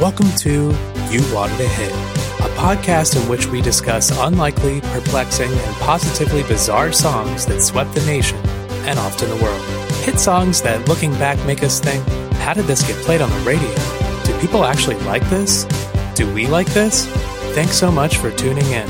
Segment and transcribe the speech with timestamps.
[0.00, 0.74] Welcome to
[1.10, 6.90] You Wanted a Hit, a podcast in which we discuss unlikely, perplexing, and positively bizarre
[6.90, 8.38] songs that swept the nation
[8.86, 9.62] and often the world.
[10.02, 12.02] Hit songs that, looking back, make us think,
[12.36, 13.68] how did this get played on the radio?
[14.24, 15.64] Do people actually like this?
[16.14, 17.04] Do we like this?
[17.52, 18.88] Thanks so much for tuning in.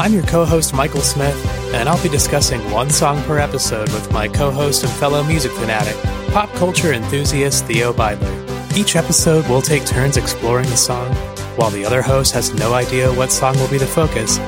[0.00, 1.38] I'm your co host, Michael Smith,
[1.72, 5.52] and I'll be discussing one song per episode with my co host and fellow music
[5.52, 5.96] fanatic,
[6.32, 8.51] pop culture enthusiast Theo Beidler.
[8.74, 11.14] Each episode, we'll take turns exploring the song,
[11.56, 14.38] while the other host has no idea what song will be the focus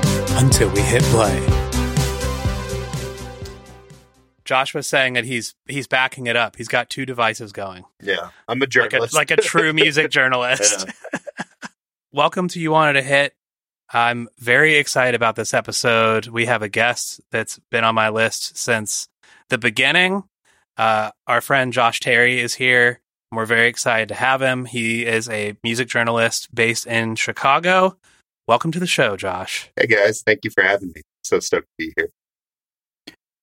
[0.43, 1.39] until we hit play.
[4.47, 6.57] Josh was saying that he's he's backing it up.
[6.57, 7.85] He's got two devices going.
[8.03, 9.15] Yeah, I'm a Like a, journalist.
[9.15, 10.89] like a true music journalist.
[12.13, 13.35] Welcome to You Wanted a Hit.
[13.93, 16.27] I'm very excited about this episode.
[16.29, 19.09] We have a guest that's been on my list since
[19.51, 20.25] the beginning.
[20.77, 23.01] Uh, our friend Josh Terry is here.
[23.31, 24.65] And We're very excited to have him.
[24.65, 27.97] He is a music journalist based in Chicago.
[28.47, 29.71] Welcome to the show, Josh.
[29.77, 31.03] hey guys, thank you for having me.
[31.23, 32.11] So stoked to be here.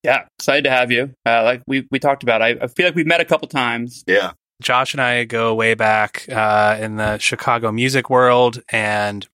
[0.04, 1.14] Yeah, excited to have you.
[1.26, 4.04] Uh, like we we talked about, I, I feel like we've met a couple times.
[4.06, 9.26] Yeah, Josh and I go way back uh, in the Chicago music world, and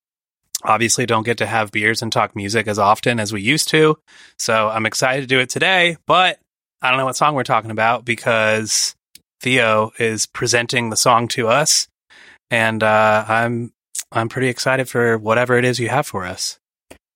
[0.64, 3.98] obviously don't get to have beers and talk music as often as we used to.
[4.38, 6.38] So I'm excited to do it today, but
[6.82, 8.94] I don't know what song we're talking about because
[9.40, 11.88] Theo is presenting the song to us,
[12.50, 13.72] and uh, I'm
[14.10, 16.58] I'm pretty excited for whatever it is you have for us.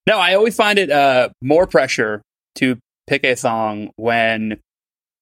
[0.07, 2.23] No, I always find it uh, more pressure
[2.57, 4.61] to pick a song when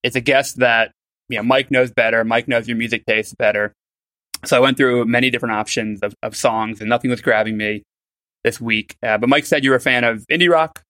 [0.02, 0.92] it's a guest that
[1.28, 2.24] you know Mike knows better.
[2.24, 3.72] Mike knows your music taste better.
[4.44, 7.82] So I went through many different options of, of songs, and nothing was grabbing me
[8.42, 8.96] this week.
[9.02, 10.82] Uh, but Mike said you were a fan of indie rock,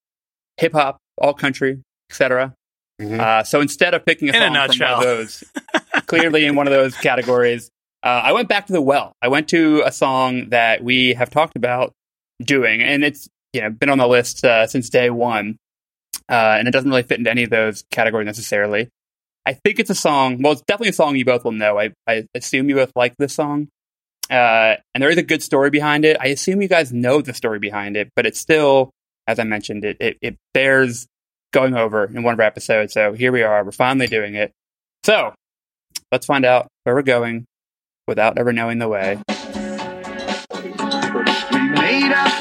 [0.56, 2.54] hip hop, alt country, etc.
[3.00, 3.18] Mhm.
[3.18, 5.44] Uh, so instead of picking a In a song from one of those,
[6.06, 7.70] clearly in one of those categories,
[8.02, 9.14] uh, I went back to the well.
[9.22, 11.92] I went to a song that we have talked about
[12.42, 15.56] doing, and it's you know been on the list uh, since day one,
[16.28, 18.88] uh, and it doesn't really fit into any of those categories necessarily.
[19.46, 20.42] I think it's a song.
[20.42, 21.78] Well, it's definitely a song you both will know.
[21.78, 23.68] I, I assume you both like this song,
[24.30, 26.18] uh, and there is a good story behind it.
[26.20, 28.90] I assume you guys know the story behind it, but it's still,
[29.26, 31.06] as I mentioned, it it, it bears
[31.52, 32.92] going over in one of our episodes.
[32.92, 33.64] So here we are.
[33.64, 34.52] We're finally doing it.
[35.04, 35.34] So
[36.12, 37.46] let's find out where we're going
[38.06, 39.20] without ever knowing the way.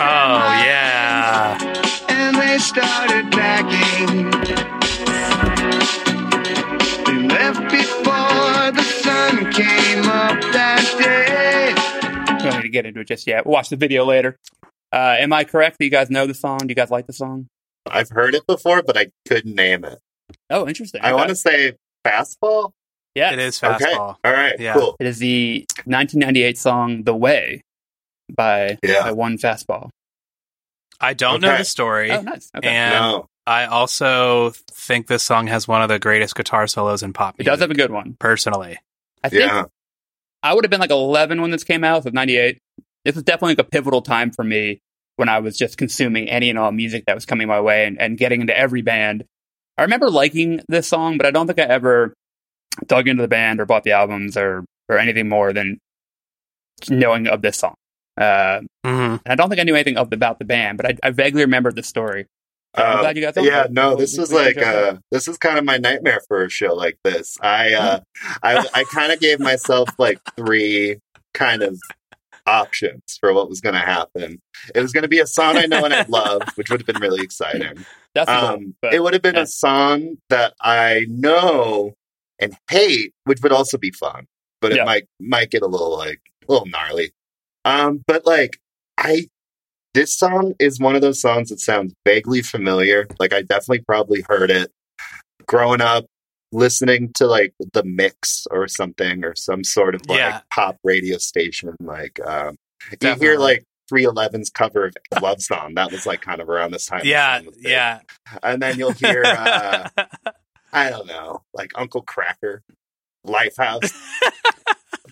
[0.02, 0.06] Oh
[0.66, 1.58] yeah,
[2.10, 4.32] and they started packing.
[7.06, 11.74] They left before the sun came up that day.
[12.34, 13.46] We don't need to get into it just yet.
[13.46, 14.38] We'll watch the video later.
[14.92, 16.60] Uh, am I correct that you guys know the song?
[16.60, 17.48] Do you guys like the song?
[17.88, 20.00] I've heard it before, but I couldn't name it.
[20.50, 21.02] Oh, interesting.
[21.02, 21.16] I Okay.
[21.16, 21.74] want to say
[22.06, 22.72] fastball.
[23.16, 24.18] Yeah, it is Okay, fastball.
[24.24, 24.74] all right, Yeah.
[24.74, 24.96] cool.
[25.00, 27.64] It is the 1998 song "The Way"
[28.32, 29.04] by, Yeah.
[29.04, 29.90] by One Fastball.
[31.02, 32.52] I don't know the story, Oh, nice.
[32.56, 32.68] Okay.
[32.68, 37.14] and no, I also think this song has one of the greatest guitar solos in
[37.14, 38.16] pop it does have a good one.
[38.20, 38.78] personally.
[39.24, 39.64] I think yeah,
[40.44, 42.60] I would have been like 11 when this came out, so 98.
[43.06, 44.80] This was definitely like a pivotal time for me
[45.20, 48.00] when I was just consuming any and all music that was coming my way and,
[48.02, 49.26] and getting into every band.
[49.78, 52.14] I remember liking this song, but I don't think I ever
[52.88, 55.78] dug into the band or bought the albums or, or anything more than
[56.90, 57.76] knowing of this song.
[58.18, 60.98] Uh, hmm and I don't think I knew anything of, about the band, but I,
[61.04, 62.26] I vaguely remember the story.
[62.78, 63.34] So I'm Uh, glad you guys.
[63.44, 63.68] yeah.
[63.70, 66.98] No, this was like uh, this is kind of my nightmare for a show like
[67.04, 67.38] this.
[67.42, 68.00] I uh,
[68.44, 71.00] I I kind of gave myself like three
[71.34, 71.78] kind of
[72.50, 74.42] options for what was going to happen.
[74.76, 76.88] It was going to be a song I know and I love, which would have
[76.88, 77.86] been really exciting.
[78.16, 79.42] That's goal, Um, it would have been yeah.
[79.42, 81.94] a song that I know
[82.40, 84.26] and hate, which would also be fun,
[84.62, 84.86] but it Yeah.
[84.86, 87.12] might might get a little like a little gnarly.
[87.66, 88.60] Um, but like
[88.98, 89.28] I,
[89.94, 93.08] this song is one of those songs that sounds vaguely familiar.
[93.20, 94.72] Like I definitely probably heard it
[95.48, 96.06] growing up,
[96.52, 100.42] listening to like the mix or something or some sort of like Yeah.
[100.52, 101.76] pop radio station.
[101.80, 102.56] Like um,
[103.02, 105.74] you hear like 311's cover of Love Song.
[105.76, 107.02] That was like kind of around this time.
[107.04, 107.68] Yeah, song was big.
[107.72, 108.00] yeah.
[108.44, 109.90] And then you'll hear, uh,
[110.74, 112.60] I don't know, like Uncle Kracker,
[113.26, 113.92] Lifehouse.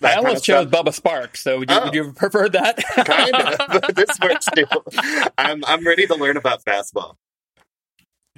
[0.00, 0.84] that kind almost chose stuff.
[0.84, 1.84] Bubba Sparxxx, so would you, Oh.
[1.86, 2.76] would you have preferred that?
[3.04, 4.64] kind of, but this works too.
[5.36, 7.16] I'm I'm ready to learn about fastball.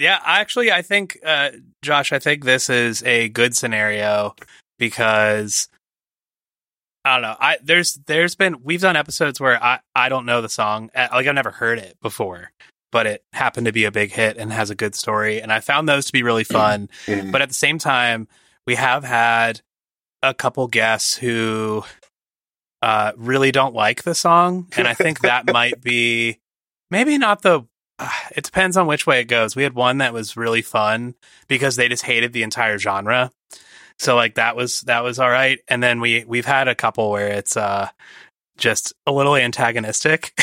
[0.01, 1.51] Yeah, actually, I think, uh,
[1.83, 4.35] Josh, I think this is a good scenario
[4.79, 5.69] because
[7.05, 7.37] I don't know.
[7.39, 11.09] I there's there's been we've done episodes where I I don't know the song, uh,
[11.13, 12.51] like I've never heard it before,
[12.93, 15.61] but it happened to be a big hit and has a good story, and I
[15.61, 16.89] found those to be really fun.
[17.07, 17.31] Mm.
[17.33, 18.29] But at the same time,
[18.67, 19.61] we have had
[20.23, 21.85] a couple guests who
[22.83, 26.39] uh, really don't like the song, and I think that might be
[26.91, 27.63] maybe not the.
[28.01, 29.55] Uh, it depends on which way it goes.
[29.55, 31.15] We had one that was really fun
[31.49, 33.31] because they just hated the entire genre,
[33.99, 35.59] so like that was that was all right.
[35.69, 37.89] And then we we've had a couple where it's uh
[38.57, 40.33] just a little antagonistic.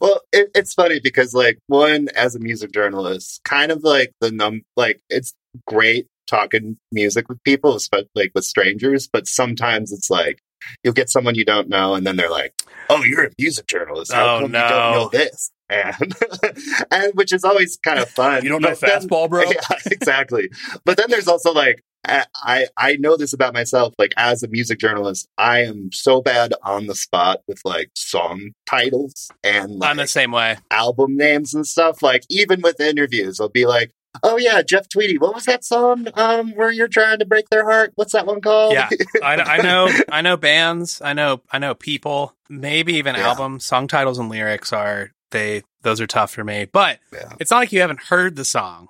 [0.00, 4.32] Well, it, it's funny because like one as a music journalist, kind of like the
[4.32, 5.34] num like it's
[5.68, 10.40] great talking music with people, especially like with strangers, but sometimes it's like
[10.82, 12.54] you'll get someone you don't know and then they're like,
[12.90, 14.12] "Oh, you're a music journalist.
[14.12, 14.62] How Oh, come no.
[14.64, 16.14] you don't know this?" And,
[16.90, 18.42] and which is always kind of fun.
[18.42, 19.42] You don't know But then- fastball, bro?
[19.50, 20.50] Yeah, exactly.
[20.84, 23.94] But then there's also like I, I I know this about myself.
[23.98, 28.50] Like as a music journalist, I am so bad on the spot with like song
[28.68, 30.58] titles and like I'm the same way.
[30.70, 32.02] album names and stuff.
[32.02, 33.90] Like even with interviews, I'll be like,
[34.22, 35.16] "Oh yeah, Jeff Tweedy.
[35.16, 36.08] What was that song?
[36.12, 37.92] Um, where you're trying to break their heart?
[37.94, 38.90] What's that one called?" Yeah,
[39.22, 42.34] I, I know, I know bands, I know, I know people.
[42.50, 43.28] Maybe even Yeah.
[43.30, 45.62] albums, song titles, and lyrics are they.
[45.82, 46.64] Those are tough for me.
[46.72, 47.34] But Yeah.
[47.38, 48.88] it's not like you haven't heard the song.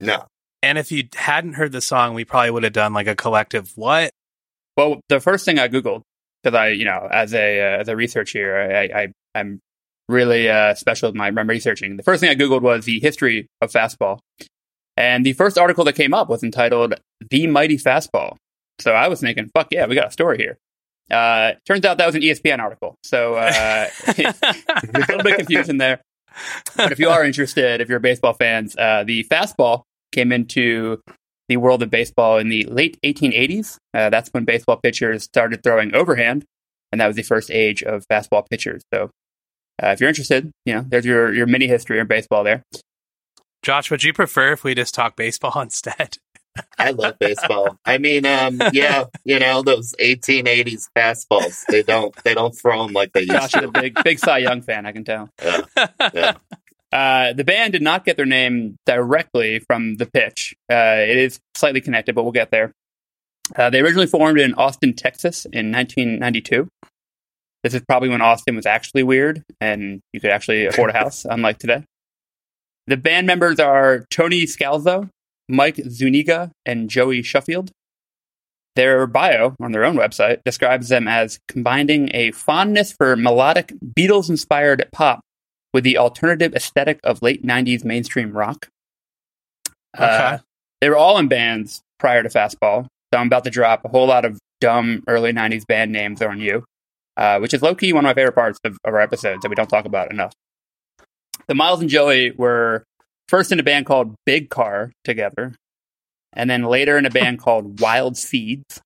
[0.00, 0.24] No.
[0.62, 3.72] And if you hadn't heard the song, we probably would have done like a collective
[3.76, 4.10] what?
[4.76, 6.00] Well, the first thing I googled
[6.42, 9.60] because I, you know, as a uh, as a researcher, I, I I'm
[10.08, 11.96] really uh, special with my, my researching.
[11.96, 14.18] The first thing I googled was the history of fastball,
[14.96, 16.94] and the first article that came up was entitled
[17.30, 18.36] "The Mighty Fastball."
[18.80, 20.56] So I was thinking, "Fuck yeah, we got a story here."
[21.10, 24.34] Uh, turns out that was an ESPN article, so uh, a
[24.92, 26.00] little bit confusion there.
[26.76, 29.82] But if you are interested, if you're baseball fans, uh, the fastball
[30.12, 31.00] came into
[31.48, 33.76] the world of baseball in the late 1880s.
[33.94, 36.44] Uh, that's when baseball pitchers started throwing overhand,
[36.90, 38.82] and that was the first age of fastball pitchers.
[38.92, 39.10] So,
[39.82, 42.62] uh, if you're interested, you know, there's your your mini history in baseball there.
[43.62, 46.18] Josh, would you prefer if we just talk baseball instead?
[46.78, 47.78] I love baseball.
[47.84, 51.64] I mean, um, yeah, you know those 1880s fastballs.
[51.66, 53.70] They don't they don't throw them like they used Josh is a to.
[53.72, 55.28] big big Cy Young fan, I can tell.
[55.42, 55.60] Yeah,
[56.14, 56.32] yeah.
[56.92, 60.54] Uh, the band did not get their name directly from the pitch.
[60.70, 62.72] Uh, it is slightly connected, but we'll get there.
[63.54, 66.68] Uh, they originally formed in Austin, Texas in 1992.
[67.62, 71.24] This is probably when Austin was actually weird and you could actually afford a house,
[71.28, 71.84] unlike today.
[72.86, 75.10] The band members are Tony Scalzo,
[75.48, 77.70] Mike Zuniga, and Joey Shuffield.
[78.74, 84.28] Their bio on their own website describes them as combining a fondness for melodic Beatles
[84.28, 85.20] inspired pop
[85.72, 88.68] with the alternative aesthetic of late 90s mainstream rock.
[89.96, 90.04] Uh,
[90.34, 90.42] Okay.
[90.82, 94.06] they were all in bands prior to Fastball, so I'm about to drop a whole
[94.06, 96.64] lot of dumb early 90s band names on you,
[97.16, 99.48] uh, which is low key one of my favorite parts of, of our episodes that
[99.48, 100.32] we don't talk about enough.
[101.46, 102.84] The Miles and Joey were
[103.28, 105.54] first in a band called Big Car together,
[106.32, 108.80] and then later in a band called Wild Seeds.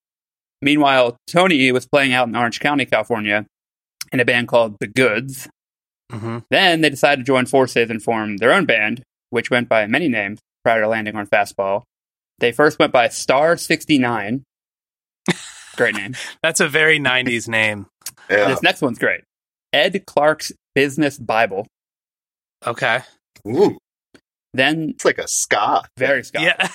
[0.62, 3.46] Meanwhile, Tony was playing out in Orange County, California,
[4.12, 5.48] in a band called The Goods.
[6.10, 9.86] hmm Then they decided to join forces and form their own band, which went by
[9.86, 11.82] many names prior to landing on Fastball.
[12.40, 14.42] They first went by Star 69.
[15.76, 16.14] Great name.
[16.42, 17.86] That's a very 90s name.
[18.28, 18.48] yeah.
[18.48, 19.22] This next one's great.
[19.72, 21.66] Ed Clark's Business Bible.
[22.66, 23.00] Okay.
[23.46, 23.78] Ooh,
[24.52, 25.82] Then it's like a ska.
[25.96, 26.40] very ska.
[26.42, 26.68] Yeah.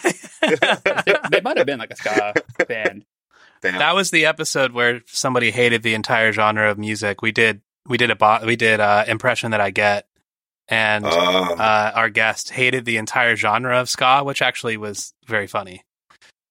[1.05, 2.33] They, they might have been like a ska
[2.67, 3.05] band.
[3.61, 3.79] Damn.
[3.79, 7.21] that was the episode where somebody hated the entire genre of music.
[7.21, 10.07] We did we did a bo- we did uh impression that I get
[10.67, 11.09] and Oh.
[11.55, 15.83] uh, our guest hated the entire genre of ska, which actually was very funny.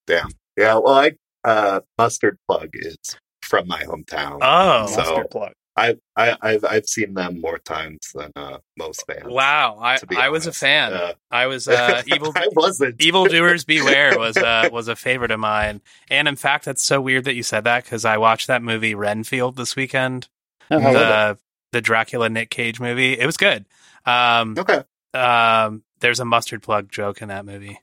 [0.07, 0.29] Damn.
[0.57, 0.75] Yeah.
[0.79, 1.13] Well, I
[1.45, 2.97] uh, mustard plug is
[3.43, 4.39] from my hometown.
[4.43, 5.53] Oh, So- Mustard plug.
[5.77, 9.25] I, I I've I've seen them more times than uh, most fans.
[9.27, 9.79] wow!
[9.83, 10.93] I I was a fan.
[10.93, 12.33] Uh, I was uh, evil.
[12.37, 13.01] I wasn't.
[13.03, 17.25] Evildoers Beware was uh, was a favorite of mine, and in fact, that's so weird
[17.25, 20.29] that you said that because I watched that movie Renfield this weekend,
[20.71, 20.99] Oh, how was it?
[20.99, 21.39] the
[21.73, 23.19] the Dracula Nick Cage movie.
[23.19, 23.65] It was good.
[24.07, 24.83] Um, Okay.
[25.13, 27.81] um, there's a mustard plug joke in that movie.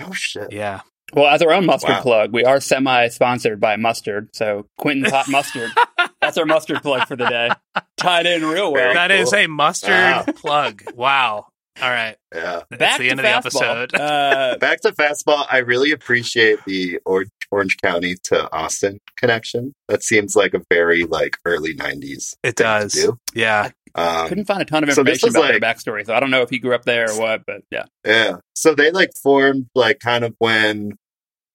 [0.00, 0.50] Oh shit.
[0.52, 0.80] Yeah,
[1.12, 2.02] Well, as our own mustard Wow.
[2.02, 4.30] plug, we are semi sponsored by Mustard.
[4.34, 5.72] So Quentin's Hot Mustard.
[6.28, 7.50] That's our mustard plug for the day.
[7.96, 8.82] Tied in real well.
[8.82, 9.38] Very that is cool.
[9.40, 10.24] a mustard Wow.
[10.36, 10.82] plug.
[10.94, 11.46] Wow.
[11.80, 12.62] All right, Yeah.
[12.70, 13.82] that's Back the to end of the fastball.
[13.82, 13.94] episode.
[14.00, 15.46] Uh, Back to fastball.
[15.48, 19.72] I really appreciate the or- Orange County to Austin connection.
[19.88, 22.34] That seems like a very like early '90s.
[22.42, 22.92] It thing to does.
[22.94, 23.18] do.
[23.34, 23.70] Yeah.
[23.94, 26.30] Um, couldn't find a ton of information was about like- their backstory, so I don't
[26.32, 27.46] know if he grew up there or what.
[27.46, 28.38] But yeah, Yeah.
[28.54, 30.98] So they like formed like kind of when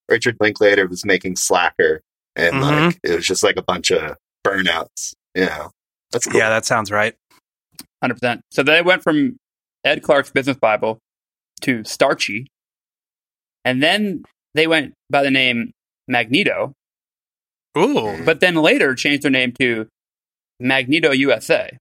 [0.10, 2.02] Richard Linklater was making Slacker
[2.36, 2.62] and Mhm.
[2.88, 5.14] like it was just like a bunch of burnouts.
[5.36, 5.72] You know.
[6.12, 6.40] That's cool.
[6.40, 7.16] Yeah, that sounds right.
[8.02, 8.42] hundred percent.
[8.52, 9.38] So they went from
[9.84, 11.00] Ed Clark's Business Bible
[11.62, 12.48] to Starchy,
[13.66, 14.24] and then
[14.54, 15.72] they went by the name
[16.08, 16.74] Magneto.
[17.76, 18.24] Ooh.
[18.24, 19.88] but then later changed their name to
[20.60, 21.76] Magneto USA.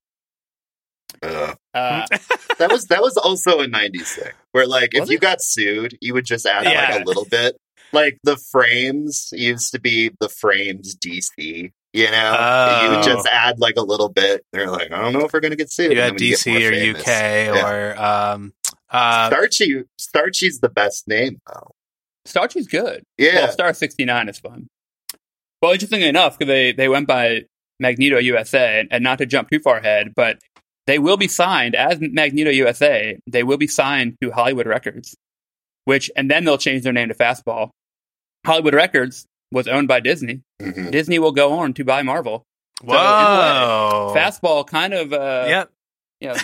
[1.21, 2.05] Uh, Uh,
[2.57, 5.95] that was that was also a '90s thing where like if Was you got sued,
[6.01, 6.95] you would just add Yeah.
[6.95, 7.55] like a little bit.
[7.91, 11.71] Like the frames used to be the frames DC.
[11.93, 12.31] You know,
[12.91, 13.01] you Oh.
[13.05, 14.43] just add like a little bit.
[14.51, 15.91] They're like, I don't know if we're gonna get sued.
[15.91, 17.69] you And had then when get DC more or famous- UK Yeah.
[17.71, 18.53] or um
[18.89, 19.83] uh Starchy.
[19.99, 21.71] Starchy's the best name though.
[22.25, 23.03] Starchy's good.
[23.17, 24.67] Yeah, Well, Star 69 is fun.
[25.61, 27.41] Well, interestingly enough, 'cause they, they went by
[27.79, 30.39] Magneto USA, and, and not to jump too far ahead, but
[30.87, 33.17] they will be signed as Magneto USA.
[33.27, 35.15] They will be signed to Hollywood Records,
[35.85, 37.69] which, and then they'll change their name to Fastball.
[38.45, 40.41] Hollywood Records was owned by Disney.
[40.61, 40.91] Mhm.
[40.91, 42.45] Disney will go on to buy Marvel.
[42.83, 44.13] Whoa.
[44.15, 45.71] Fastball kind of, uh, Yep.
[46.19, 46.35] you know,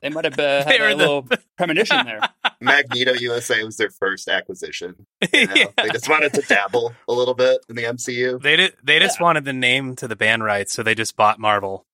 [0.00, 1.28] they might have uh, had a the- little
[1.58, 2.20] premonition there.
[2.60, 5.06] Magneto USA was their first acquisition.
[5.32, 5.54] You know?
[5.56, 5.64] Yeah.
[5.82, 8.40] They just wanted to dabble a little bit in the MCU.
[8.42, 8.74] They did.
[8.82, 11.84] They just wanted the name to the band rights, so they just bought Marvel.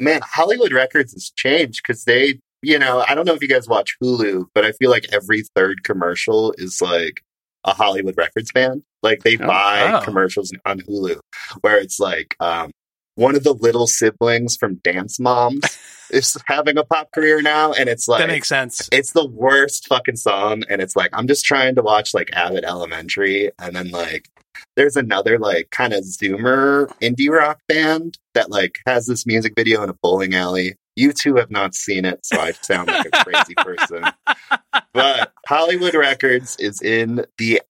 [0.00, 3.66] man, Hollywood Records has changed because they, you know, I don't know if you guys
[3.68, 7.22] watch Hulu, but I feel like every third commercial is like
[7.64, 8.82] a Hollywood Records band.
[9.06, 9.46] Like they Oh.
[9.46, 10.04] buy Oh.
[10.04, 11.18] commercials on Hulu
[11.62, 12.70] where it's like um,
[13.14, 15.62] one of the little siblings from Dance Moms
[16.10, 18.88] is having a pop career now, and it's like that makes sense.
[18.92, 22.64] it's the worst fucking song and it's like i'm just trying to watch like Abbott
[22.64, 24.28] Elementary and then like
[24.76, 29.82] there's another like kind of zoomer indie rock band that like has this music video
[29.82, 33.24] in a bowling alley you two have not seen it so i sound like a
[33.24, 34.04] crazy person
[34.94, 37.60] but hollywood records is in the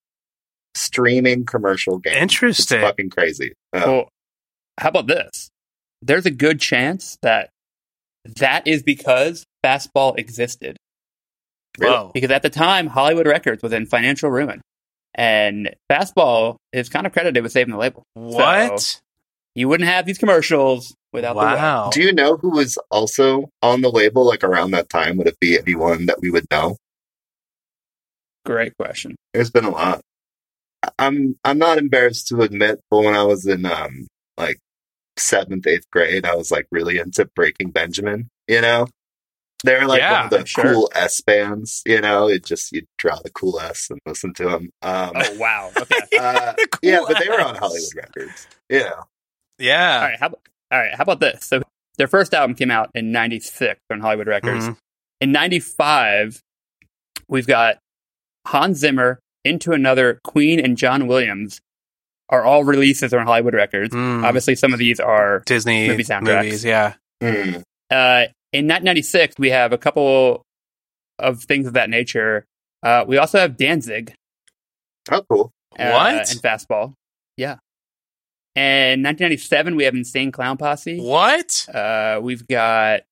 [0.77, 2.79] streaming commercial game Interesting.
[2.79, 4.09] it's fucking crazy Uh, Well,
[4.79, 5.49] how about this?
[6.03, 7.51] There's a good chance that
[8.39, 10.77] that is because fastball existed.
[11.79, 11.93] really?
[11.95, 12.11] Whoa.
[12.13, 14.61] Because at the time, Hollywood Records was in financial ruin.
[15.15, 18.03] And fastball is kind of credited with saving the label.
[18.15, 19.01] What?
[19.55, 21.57] You wouldn't have these commercials without the web.
[21.57, 21.91] wow.
[21.91, 25.41] do you know who was also on the label like around that time would it
[25.41, 26.77] be anyone that we would know
[28.45, 29.17] Great question.
[29.35, 30.01] There's been a lot.
[30.99, 34.59] I'm I'm not embarrassed to admit, but when I was in um like
[35.17, 38.29] seventh, eighth grade, I was like really into Breaking Benjamin.
[38.49, 38.87] You know,
[39.65, 40.65] they're like Yeah, one of the sure.
[40.73, 41.83] cool S bands.
[41.87, 44.71] You know, it just you draw the cool S and listen to them.
[44.83, 45.71] Um, Oh, wow.
[45.77, 45.99] Okay.
[46.21, 47.57] uh, cool yeah, but they were on.
[47.57, 48.47] Hollywood Records.
[48.69, 49.05] You know,
[49.59, 49.97] Yeah.
[49.97, 50.19] all right.
[50.21, 50.41] How about,
[50.71, 50.95] all right.
[50.95, 51.45] How about this?
[51.47, 51.63] So
[51.99, 54.67] their first album came out in 96 on Hollywood Records.
[54.69, 54.77] Mhm.
[55.23, 56.43] In 95,
[57.29, 57.79] we've got
[58.47, 61.61] Hans Zimmer, Into Another, Queen, and John Williams
[62.29, 63.95] are all releases on Hollywood Records.
[63.95, 64.25] Mm.
[64.25, 65.43] Obviously, some of these are.
[65.47, 66.45] Disney Movie soundtracks.
[66.45, 66.65] movies.
[66.65, 66.95] Yeah.
[67.23, 67.57] Hmm.
[67.91, 70.43] Uh, in 1996, we have a couple
[71.19, 72.45] of things of that nature.
[72.83, 74.13] Uh, we also have Danzig.
[75.11, 75.51] oh cool.
[75.79, 76.31] Uh, What?
[76.31, 76.95] And Fastball.
[77.37, 77.57] Yeah.
[78.55, 80.99] And 1997, we have Insane Clown Posse.
[81.01, 81.69] What?
[81.73, 83.03] Uh, we've got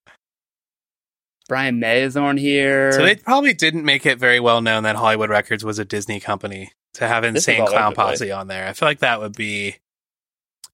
[1.48, 2.92] Brian May is on here.
[2.92, 6.20] So they probably didn't make it very well known that Hollywood Records was a Disney
[6.20, 7.94] company to have Insane Clown.
[7.94, 8.66] Posse on there.
[8.66, 9.76] I feel like that would be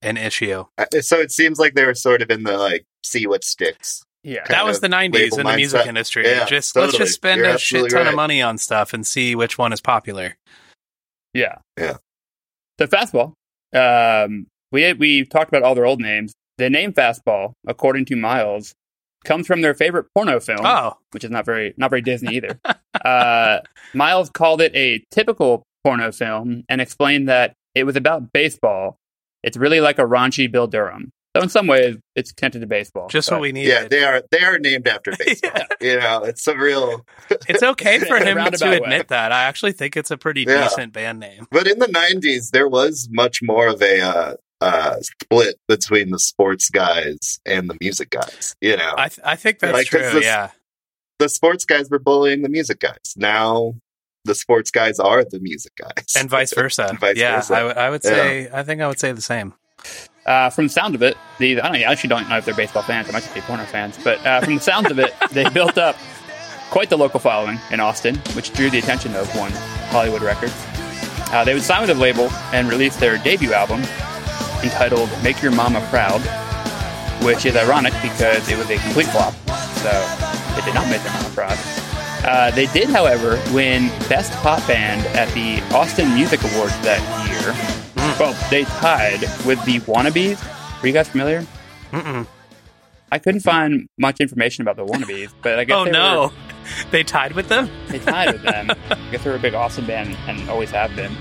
[0.02, 0.64] an issue.
[0.78, 4.02] Uh, So it seems like they were sort of in the like see what sticks.
[4.22, 4.44] yeah.
[4.48, 5.86] that was the 90s in the music mindset.
[5.86, 6.26] industry.
[6.26, 9.06] Yeah, just let's just spend You're a shit absolutely ton of money on stuff and
[9.06, 10.36] see which one is popular.
[11.34, 11.56] Yeah.
[11.78, 11.96] Yeah.
[12.78, 13.32] So Fastball.
[13.74, 16.32] Um, we we talked about all their old names.
[16.58, 18.74] The name Fastball, according to Miles,
[19.24, 22.58] comes from their favorite porno film, Oh, which is not very not very Disney either.
[23.04, 23.58] uh,
[23.94, 28.96] Miles called it a typical porno film and explained that it was about baseball.
[29.42, 31.10] It's really like a raunchy Bull Durham.
[31.36, 33.06] So in some ways, it's connected to baseball.
[33.08, 33.68] just but- what we need.
[33.68, 35.52] Yeah, they are they are named after baseball.
[35.54, 35.92] Yeah.
[35.92, 37.06] You know, it's a real
[37.48, 38.76] It's okay for him roundabout to way.
[38.78, 39.30] admit that.
[39.30, 40.64] I actually think it's a pretty Yeah.
[40.64, 41.46] decent band name.
[41.52, 46.19] But in the '90s, there was much more of a uh, uh, split between the
[46.19, 48.55] sports guys and the music guys.
[48.61, 50.11] You know, I th- I think that's Like, 'cause true.
[50.21, 50.50] this- yeah.
[51.19, 53.14] the sports guys were bullying the music guys.
[53.17, 53.75] Now,
[54.25, 56.87] the sports guys are the music guys, And vice versa.
[56.90, 57.55] And vice yeah, versa.
[57.55, 59.55] I would- I would say I think I would say the same.
[60.26, 62.55] Uh, from the sound of it, these I don't I actually don't know if they're
[62.55, 63.09] baseball fans.
[63.09, 65.79] I might just be porno fans, but uh, from the sounds of it, they built
[65.79, 65.97] up
[66.71, 69.50] quite the local following in Austin, which drew the attention of one
[69.88, 70.52] Hollywood Records.
[71.33, 73.83] Uh, they would sign with the label and release their debut album
[74.62, 76.21] entitled "Make Your Mama Proud,"
[77.25, 79.35] which is ironic because it was a complete flop.
[79.81, 79.90] So
[80.59, 81.59] it did not make their mama proud.
[82.23, 87.55] Uh, they did, however, win Best Pop Band at the Austin Music Awards that year.
[88.19, 90.38] Well, they tied with the Wannabes.
[90.83, 91.47] Were you guys familiar?
[91.93, 92.26] Mm-mm.
[93.11, 96.90] I couldn't find much information about the Wannabes, but I guess Oh they no, were,
[96.90, 97.71] they tied with them.
[97.88, 98.71] they tied with them.
[98.90, 101.17] I guess they're a big Austin band and always have been.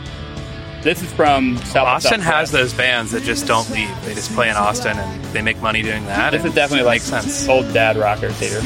[0.82, 2.52] This is from South Austin has Southwest.
[2.54, 3.90] those bands that just don't leave.
[4.06, 6.32] They just play in Austin and they make money doing that.
[6.32, 7.48] This is definitely like sense.
[7.50, 8.62] old dad rockers here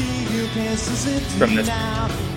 [1.38, 1.68] from this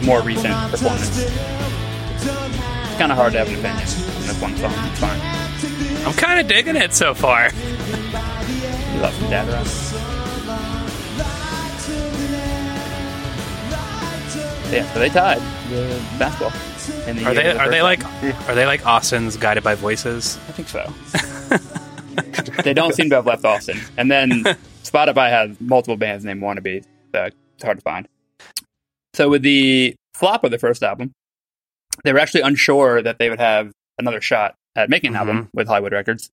[0.04, 1.20] more recent performance.
[1.20, 4.74] It's kind of hard to have an opinion on this one song.
[4.90, 6.08] It's fine.
[6.08, 7.52] I'm kind of digging it so far.
[7.54, 9.68] We love some dad rock.
[14.72, 16.52] Yeah, so they tied the basketball.
[17.14, 20.38] The Are they the are they like are they like Austin's Guided by Voices?
[20.48, 20.92] I think so.
[22.64, 23.80] they don't seem to have left Austin.
[23.96, 24.44] And then
[24.84, 26.84] Spotify has multiple bands named Wannabe,
[27.14, 28.08] so it's hard to find.
[29.14, 31.12] So with the flop of the first album,
[32.04, 35.30] they were actually unsure that they would have another shot at making an mm-hmm.
[35.30, 36.30] album with Hollywood Records.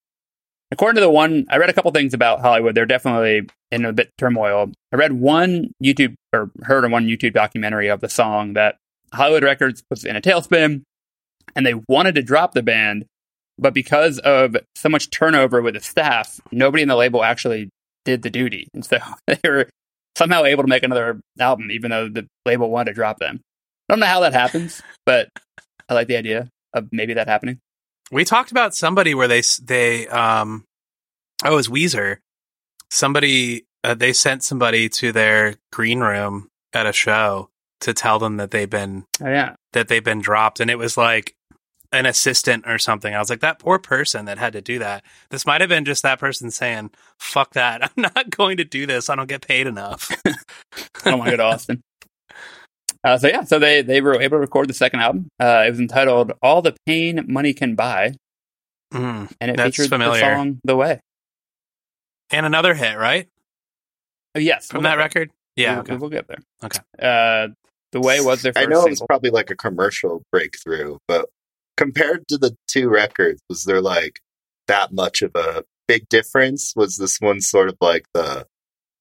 [0.71, 2.75] According to the one, I read a couple things about Hollywood.
[2.75, 4.73] They're definitely in a bit turmoil.
[4.91, 8.77] I read one YouTube or heard a one YouTube documentary of the song that
[9.13, 10.83] Hollywood Records was in a tailspin
[11.57, 13.07] and they wanted to drop the band,
[13.59, 17.71] but because of so much turnover with the staff, nobody in the label actually
[18.05, 18.69] did the duty.
[18.75, 19.69] And so they were
[20.17, 23.41] somehow able to make another album, even though the label wanted to drop them.
[23.89, 25.29] I don't know how that happens, but
[25.89, 27.59] I like the idea of maybe that happening.
[28.11, 30.65] We talked about somebody where they they um
[31.45, 32.19] oh it was Weezer.
[32.91, 38.37] Somebody uh, they sent somebody to their green room at a show to tell them
[38.39, 39.55] that they've been Oh, yeah.
[39.73, 41.35] that they've been dropped and it was like
[41.95, 43.15] an assistant or something.
[43.15, 45.05] I was like that poor person that had to do that.
[45.31, 47.83] This might have been just that person saying, "Fuck that.
[47.97, 49.09] I'm not going to do this.
[49.09, 51.81] I don't get paid enough." I don't want to go to Austin.
[53.03, 55.29] Uh, so yeah, so they they were able to record the second album.
[55.41, 58.15] Uh, it was entitled "All the Pain Money Can Buy,"
[58.93, 59.31] Mm.
[59.41, 60.21] and it featured familiar.
[60.21, 61.01] the song "The Way."
[62.31, 63.29] And another hit, right?
[64.35, 65.31] Oh, yes, From we'll that record?
[65.57, 65.81] Yeah, there.
[65.83, 65.93] okay.
[65.93, 66.39] we'll, we'll get there.
[66.65, 66.81] Okay.
[67.01, 67.49] Uh,
[67.93, 71.29] "The Way" was their first I know it was probably like a commercial breakthrough, but
[71.77, 74.21] compared to the two records, was there like
[74.69, 76.73] that much of a big difference?
[76.77, 78.47] Was this one sort of like the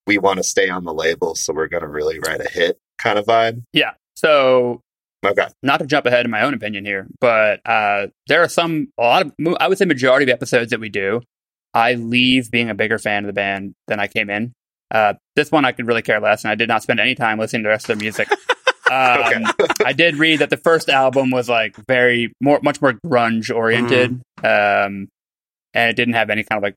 [0.06, 2.78] we want to stay on the label, so we're going to really write a hit
[2.98, 3.64] kind of vibe?
[3.74, 3.92] Yeah.
[4.16, 4.82] So
[5.26, 5.48] Okay.
[5.62, 9.02] not to jump ahead in my own opinion here, but uh, there are some a
[9.04, 11.22] lot of I would say majority of episodes that we do,
[11.74, 14.52] I leave being a bigger fan of the band than I came in.
[14.92, 17.40] Uh, this one I could really care less, and I did not spend any time
[17.40, 18.28] listening to the rest of their music.
[18.92, 19.46] Um,
[19.86, 24.12] I did read that the first album was like very more, much more grunge oriented,
[24.44, 25.08] um,
[25.74, 26.76] and it didn't have any kind of like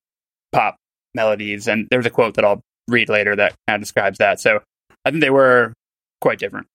[0.52, 0.76] pop
[1.14, 1.66] melodies.
[1.68, 4.40] And there's a quote that I'll read later that kind of describes that.
[4.40, 4.60] So
[5.04, 5.72] I think they were
[6.20, 6.66] quite different.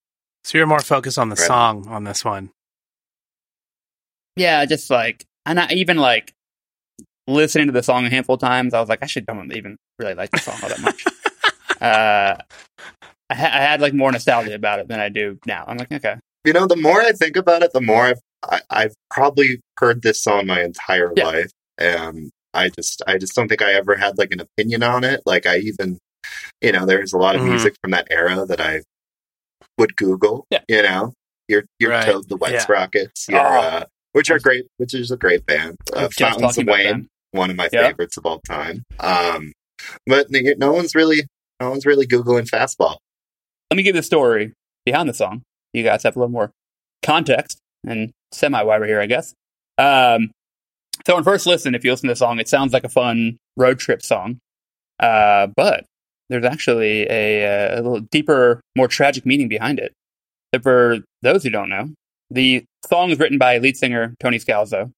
[0.44, 1.48] So you're more focused on the Right.
[1.48, 2.50] song on this one.
[4.36, 6.34] Yeah, just like, and I even like
[7.28, 8.74] listening to the song a handful of times.
[8.74, 11.06] I was like, I should don't even really like the song all that much.
[11.82, 12.38] uh,
[13.32, 15.64] I, ha- I had like more nostalgia about it than I do now.
[15.68, 16.16] I'm like, okay,
[16.46, 20.02] You know, the more I think about it, the more I've I, I've probably heard
[20.02, 21.26] this song my entire Yeah.
[21.28, 25.04] life, and I just I just don't think I ever had like an opinion on
[25.04, 25.22] it.
[25.26, 26.00] Like I even,
[26.62, 27.50] you know, there's a lot of Mhm.
[27.50, 28.82] music from that era that I
[29.78, 30.46] would Google.
[30.50, 30.62] Yeah.
[30.68, 31.14] You know,
[31.48, 32.06] your your Right.
[32.06, 32.60] Toad the Wet Yeah.
[32.60, 33.60] Sprockets, your, Oh.
[33.62, 35.78] uh, which are great, which is a great band.
[35.96, 37.08] I Uh, Fountains of Wayne, them.
[37.32, 37.88] one of my Yeah.
[37.90, 38.84] favorites of all time.
[39.00, 39.54] Um,
[40.08, 41.24] but no no one's really
[41.62, 42.98] no one's really googling fastball.
[43.72, 44.52] Let me give you the story
[44.86, 45.44] behind the song.
[45.72, 46.52] You guys have a little more
[47.04, 47.58] context
[47.88, 49.34] and semi why we're here, I guess.
[49.78, 50.32] Um,
[51.08, 53.38] so on first listen, if you listen to the song, it sounds like a fun
[53.56, 54.40] road trip song.
[55.00, 55.86] Uh, but
[56.30, 59.94] there's actually a, a little deeper, more tragic meaning behind it.
[60.54, 61.92] So for those who don't know,
[62.30, 64.92] the song was written by lead singer Tony Scalzo,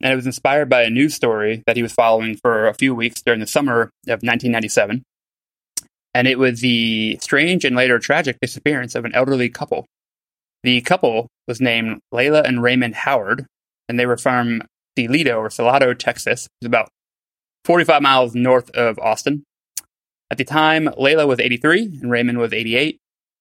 [0.00, 2.94] and it was inspired by a news story that he was following for a few
[2.94, 5.02] weeks during the summer of 1997
[6.14, 9.86] and it was the strange and later tragic disappearance of an elderly couple.
[10.62, 13.46] The couple was named Lela and Raymond Howard,
[13.88, 14.62] and they were from
[14.98, 16.88] Salado or Salado, Texas, which is about
[17.64, 19.44] 45 miles north of Austin.
[20.30, 22.98] At the time, Lela was 83 and Raymond was 88,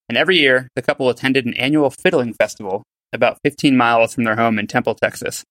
[0.10, 2.84] and every year the couple attended an annual fiddling festival
[3.14, 5.44] about 15 miles from their home in Temple, Texas.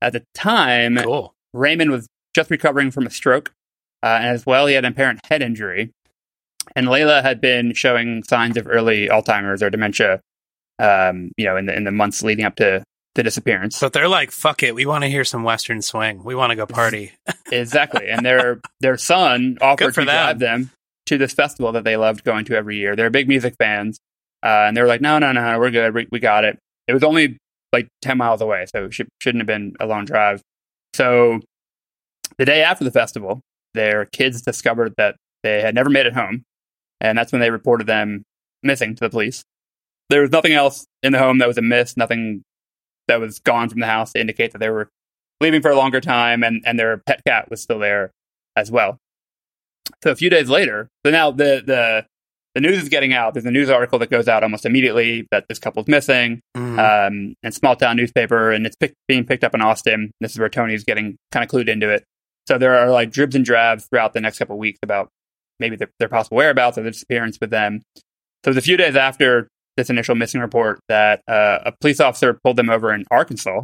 [0.00, 1.32] At the time, Cool.
[1.54, 3.52] Raymond was just recovering from a stroke,
[4.02, 5.90] uh, and as well, he had an apparent head injury.
[6.76, 10.20] And Lela had been showing signs of early Alzheimer's or dementia,
[10.78, 12.82] um, you know, in the in the months leading up to
[13.14, 13.78] the disappearance.
[13.78, 14.74] But they're like, fuck it.
[14.74, 16.24] We want to hear some Western swing.
[16.24, 17.12] We want to go party.
[17.52, 20.70] exactly, and their their son offered to drive them
[21.06, 22.96] to this festival that they loved going to every year.
[22.96, 23.98] They're big music fans,
[24.42, 25.94] uh, and they were like, "No, no, no, we're good.
[25.94, 27.38] We, we got it." It was only
[27.72, 30.42] like ten miles away, so it should, shouldn't have been a long drive.
[30.94, 31.40] So
[32.38, 33.40] the day after the festival,
[33.74, 36.44] their kids discovered that they had never made it home,
[37.04, 38.22] and that's when they reported them
[38.62, 39.44] missing to the police.
[40.10, 42.42] There was nothing else in the home that was amiss, nothing
[43.08, 44.88] that was gone from the house to indicate that they were
[45.40, 48.10] leaving for a longer time, and, and their pet cat was still there
[48.56, 48.96] as well.
[50.02, 52.06] So a few days later, so now the the
[52.54, 53.34] the news is getting out.
[53.34, 56.78] There's a news article that goes out almost immediately that this couple's missing, Mhm.
[56.78, 60.12] um, and small town newspaper, and it's pick, being picked up in Austin.
[60.20, 62.04] This is where Tony's getting kind of clued into it.
[62.46, 65.08] So there are like dribs and drabs throughout the next couple of weeks about
[65.60, 67.82] maybe their, their possible whereabouts or the disappearance with them.
[68.44, 72.00] So it was a few days after this initial missing report that uh, a police
[72.00, 73.62] officer pulled them over in Arkansas,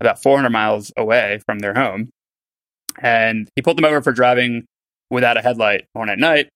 [0.00, 2.10] about 400 miles away from their home,
[3.00, 4.64] and he pulled them over for driving
[5.10, 6.48] without a headlight on at night.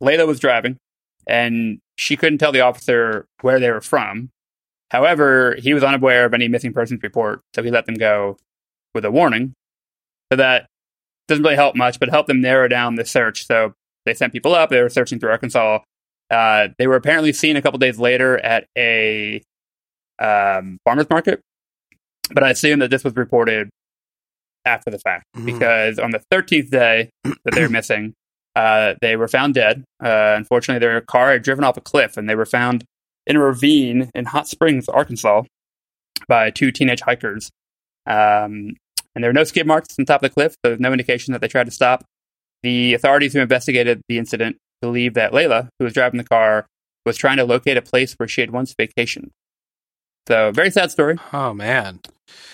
[0.00, 0.76] Lela was driving,
[1.26, 4.30] and she couldn't tell the officer where they were from.
[4.90, 8.36] However, he was unaware of any missing persons report, so he let them go
[8.94, 9.52] with a warning.
[10.30, 10.66] So that
[11.28, 13.46] doesn't really help much, but helped them narrow down the search.
[13.46, 13.74] So
[14.06, 14.70] they sent people up.
[14.70, 15.80] They were searching through Arkansas.
[16.30, 19.42] Uh, they were apparently seen a couple days later at a
[20.18, 21.40] um, farmer's market,
[22.32, 23.68] but I assume that this was reported
[24.64, 25.44] after the fact Mhm.
[25.46, 28.14] because on the 13th day that they were missing,
[28.56, 29.84] uh, they were found dead.
[30.02, 32.84] Uh, unfortunately, their car had driven off a cliff and they were found
[33.26, 35.42] in a ravine in Hot Springs, Arkansas,
[36.28, 37.50] by two teenage hikers.
[38.06, 38.74] Um,
[39.14, 41.32] and there were no skid marks on top of the cliff, so there's no indication
[41.32, 42.04] that they tried to stop.
[42.62, 46.66] The authorities who investigated the incident believe that Lela, who was driving the car,
[47.04, 49.30] was trying to locate a place where she had once vacationed.
[50.28, 51.16] So, very sad story.
[51.32, 52.00] Oh man.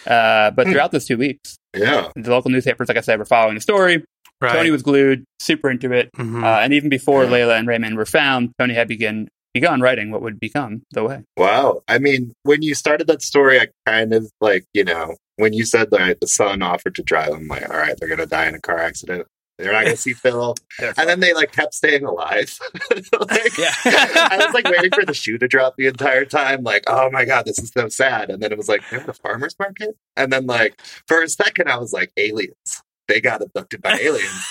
[0.07, 2.09] Uh, but throughout those two weeks, Yeah.
[2.15, 4.05] the local newspapers, like I said, were following the story.
[4.43, 4.53] Right.
[4.53, 6.11] Tony was glued, super into it.
[6.19, 6.43] Mhm.
[6.45, 7.31] Uh, and even before Yeah.
[7.31, 11.23] Lela and Raymond were found, Tony had begun begun writing what would become The Way.
[11.37, 11.83] Wow.
[11.87, 15.67] I mean, when you started that story, I kind of like, you know, when you
[15.67, 18.47] said that the son offered to drive, I'm like, all right, they're going to die
[18.49, 19.27] in a car accident.
[19.59, 20.55] They're not going to see Phil.
[20.81, 22.59] And then they like kept staying alive.
[22.91, 23.73] like, Yeah.
[23.85, 26.63] I was like waiting for the shoe to drop the entire time.
[26.63, 28.31] Like, oh my God, this is so sad.
[28.31, 29.97] And then it was like, they're at the farmer's market.
[30.17, 32.83] And then like for a second, I was like, aliens.
[33.09, 34.45] They got abducted by aliens.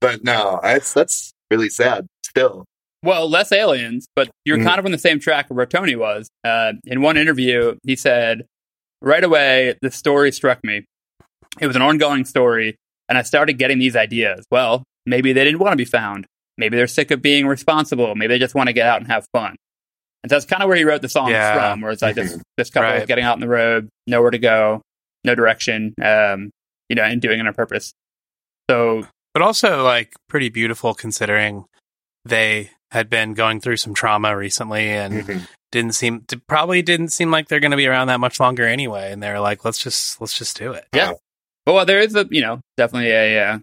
[0.00, 2.64] but no, that's, that's really sad still.
[3.02, 4.64] Well, less aliens, but you're Mm.
[4.64, 6.28] kind of on the same track where Tony was.
[6.44, 8.46] Uh, in one interview, he said,
[9.02, 10.86] right away, the story struck me.
[11.60, 12.76] It was an ongoing story,
[13.08, 14.44] and I started getting these ideas.
[14.50, 16.26] Well, maybe they didn't want to be found.
[16.56, 18.14] Maybe they're sick of being responsible.
[18.14, 19.56] Maybe they just want to get out and have fun.
[20.22, 21.54] And so that's kind of where he wrote the songs Yeah.
[21.72, 23.06] from, where it's like this, this couple Right.
[23.06, 24.80] getting out on the road, nowhere to go,
[25.24, 26.50] no direction, um,
[26.88, 27.92] you know, and doing it on purpose.
[28.70, 31.64] So but also like pretty beautiful considering
[32.24, 35.48] they had been going through some trauma recently and Mhm.
[35.72, 39.10] didn't seem probably didn't seem like they're going to be around that much longer anyway
[39.12, 41.14] and they're like let's just let's just do it Yeah.
[41.66, 43.58] Well, there is a you know definitely a uh,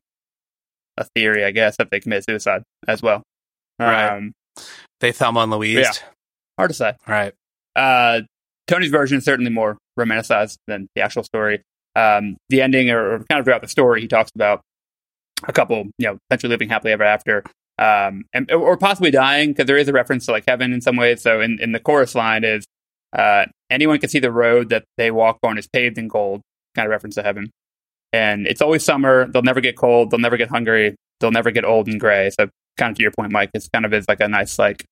[0.97, 3.23] a theory, I guess, that they commit suicide as well.
[3.79, 4.17] Right.
[4.17, 4.33] Um,
[4.99, 5.91] they Thelma and Louise Yeah.
[6.57, 6.93] hard to say.
[7.07, 7.33] right
[7.75, 8.21] Uh,
[8.67, 11.61] Tony's version is certainly more romanticized than the actual story.
[11.95, 14.61] Um, the ending, or, or kind of throughout the story, he talks about
[15.43, 17.43] a couple, you know, potentially living happily ever after,
[17.79, 20.95] um, and or possibly dying, because there is a reference to like heaven in some
[20.95, 21.21] ways.
[21.21, 22.65] So in, in the chorus line is,
[23.11, 26.41] uh, anyone can see the road that they walk on is paved in gold,
[26.75, 27.49] kind of reference to heaven.
[28.13, 29.27] And it's always summer.
[29.31, 30.11] They'll never get cold.
[30.11, 30.95] They'll never get hungry.
[31.19, 32.29] They'll never get old and gray.
[32.31, 34.83] So kind of to your point, Mike, it's kind of is like a nice like,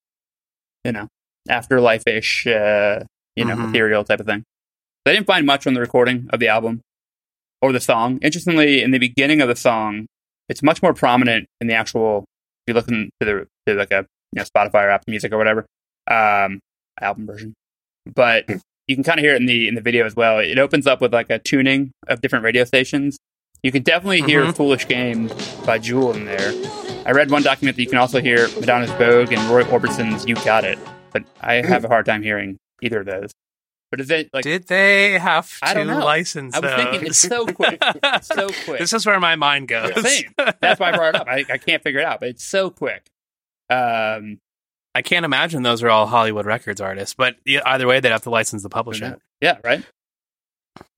[0.86, 1.08] you know,
[1.50, 3.04] afterlife ish, uh,
[3.36, 3.66] you know, Mhm.
[3.68, 4.44] material type of thing.
[5.06, 6.82] They didn't find much on the recording of the album
[7.62, 8.20] or the song.
[8.22, 10.06] Interestingly, in the beginning of the song,
[10.48, 12.26] it's much more prominent in the actual.
[12.68, 15.38] If you look into the to like a you know, Spotify or Apple Music or
[15.38, 15.66] whatever
[16.08, 16.60] um,
[17.02, 17.54] album version,
[18.14, 18.58] but Hmm.
[18.90, 20.40] You can kind of hear it in the in the video as well.
[20.40, 23.18] It opens up with like a tuning of different radio stations.
[23.64, 24.56] You can definitely hear Mhm.
[24.56, 25.30] "Foolish Game"
[25.66, 26.52] by Jewel in there.
[27.06, 30.36] I read one document that you can also hear Madonna's "Vogue" and Roy Orbison's "You
[30.36, 30.80] Got It,"
[31.14, 33.32] but I have a hard time hearing either of those.
[33.92, 36.00] But is it like did they have to I don't know.
[36.06, 37.48] license I was thinking it's those?
[37.48, 37.78] so quick.
[37.82, 38.80] It's so quick.
[38.80, 40.34] this is where my mind goes Same.
[40.62, 41.28] That's why I brought it up.
[41.28, 43.04] I, I can't figure it out, but it's so quick.
[43.70, 44.38] Um,
[45.00, 48.30] I can't imagine those are all Hollywood Records artists, but either way, they'd have to
[48.30, 49.18] license the publisher.
[49.40, 49.82] yeah, right.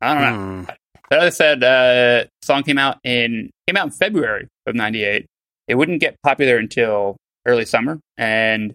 [0.01, 0.63] I don't know.
[0.63, 0.63] Hmm.
[1.07, 5.27] But as I said, uh, song came out in came out in February of '98.
[5.67, 8.73] It wouldn't get popular until early summer, and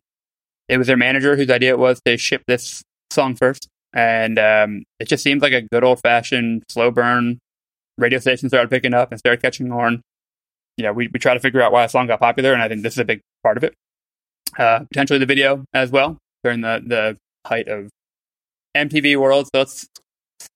[0.68, 3.66] it was their manager whose idea it was to ship this song first.
[3.92, 7.40] And um, it just seems like a good old fashioned slow burn.
[7.98, 10.02] Radio stations started picking up and started catching on.
[10.76, 12.68] You know, we we try to figure out why a song got popular, and I
[12.68, 13.74] think this is a big part of it.
[14.58, 17.90] Uh, potentially the video as well during the the height of
[18.76, 19.48] MTV world.
[19.54, 19.86] So it's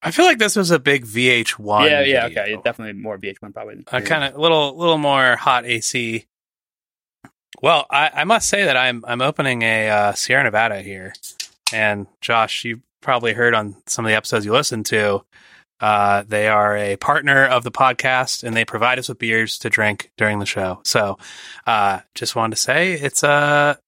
[0.01, 1.89] I feel like this was a big VH1.
[1.89, 2.43] yeah, yeah, video.
[2.43, 3.83] okay, definitely more VH1 probably.
[3.91, 6.25] a kind of little little more hot AC.
[7.61, 11.13] Well, I, I must say that I'm I'm opening a uh, Sierra Nevada here,
[11.73, 15.23] and Josh, you probably heard on some of the episodes you listened to.
[15.81, 19.69] Uh, they are a partner of the podcast, and they provide us with beers to
[19.69, 20.79] drink during the show.
[20.85, 21.17] So,
[21.65, 23.79] uh, just wanted to say it's a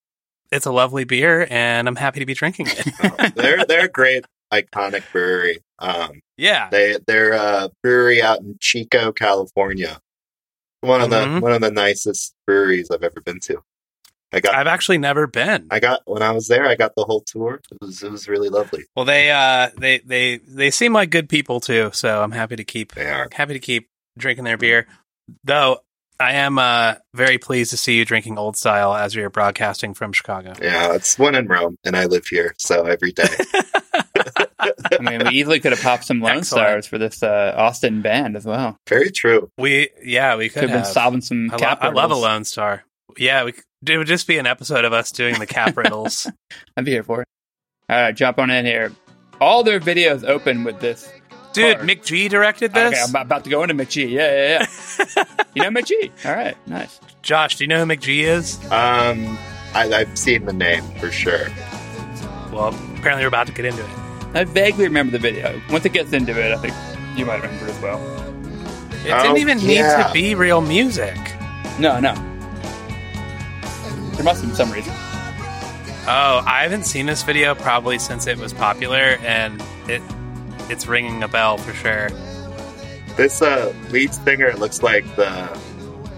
[0.51, 3.35] it's a lovely beer, and I'm happy to be drinking it.
[3.35, 5.59] they're they're a great iconic brewery.
[5.79, 9.99] Um, yeah, they they're a brewery out in Chico, California.
[10.81, 13.61] One of the one of the nicest breweries I've ever been to.
[14.33, 15.67] I got I've actually never been.
[15.69, 17.61] I got when I was there, I got the whole tour.
[17.71, 18.83] It was it was really lovely.
[18.95, 22.63] Well, they uh, they they they seem like good people too, so I'm happy to
[22.63, 23.27] keep They are.
[23.31, 24.87] happy to keep drinking their beer.
[25.43, 25.79] Though
[26.19, 30.13] I am uh, very pleased to see you drinking old style as you're broadcasting from
[30.13, 30.53] Chicago.
[30.61, 33.27] Yeah, it's one in Rome, and I live here, so every day.
[34.59, 36.45] I mean, we easily could have popped some Lone Excellent.
[36.67, 38.77] Stars for this uh, Austin band as well.
[38.87, 39.49] Very true.
[39.57, 42.15] we yeah we Could could have been solving some I, lo- cap I love a.
[42.15, 42.83] Lone Star.
[43.17, 43.53] Yeah, we,
[43.87, 46.29] it would just be an episode of us doing the cap riddles.
[46.77, 47.27] I'd be here for it.
[47.89, 48.91] All right, jump on in here.
[49.41, 51.11] All their videos open with this.
[51.53, 51.87] Dude, Card.
[51.89, 52.93] McG directed this.
[52.93, 54.09] Okay, I'm about to go into McG.
[54.09, 54.65] Yeah, yeah,
[55.15, 55.23] yeah.
[55.53, 56.11] you know McG?
[56.25, 56.99] All right, nice.
[57.21, 58.57] Josh, do you know who McG is?
[58.71, 59.37] Um,
[59.75, 61.47] I, I've seen the name for sure.
[62.51, 63.89] Well, apparently we're about to get into it.
[64.35, 65.61] I vaguely remember the video.
[65.69, 66.73] Once it gets into it, I think
[67.17, 67.99] you might remember as well.
[69.05, 70.07] It Oh, didn't even need yeah.
[70.07, 71.17] to be real music.
[71.79, 72.13] No, no.
[74.13, 74.93] There must have been some reason.
[76.05, 80.01] Oh, I haven't seen this video probably since it was popular, and it
[80.69, 82.09] it's ringing a bell for sure.
[83.15, 85.47] This uh, lead singer looks like the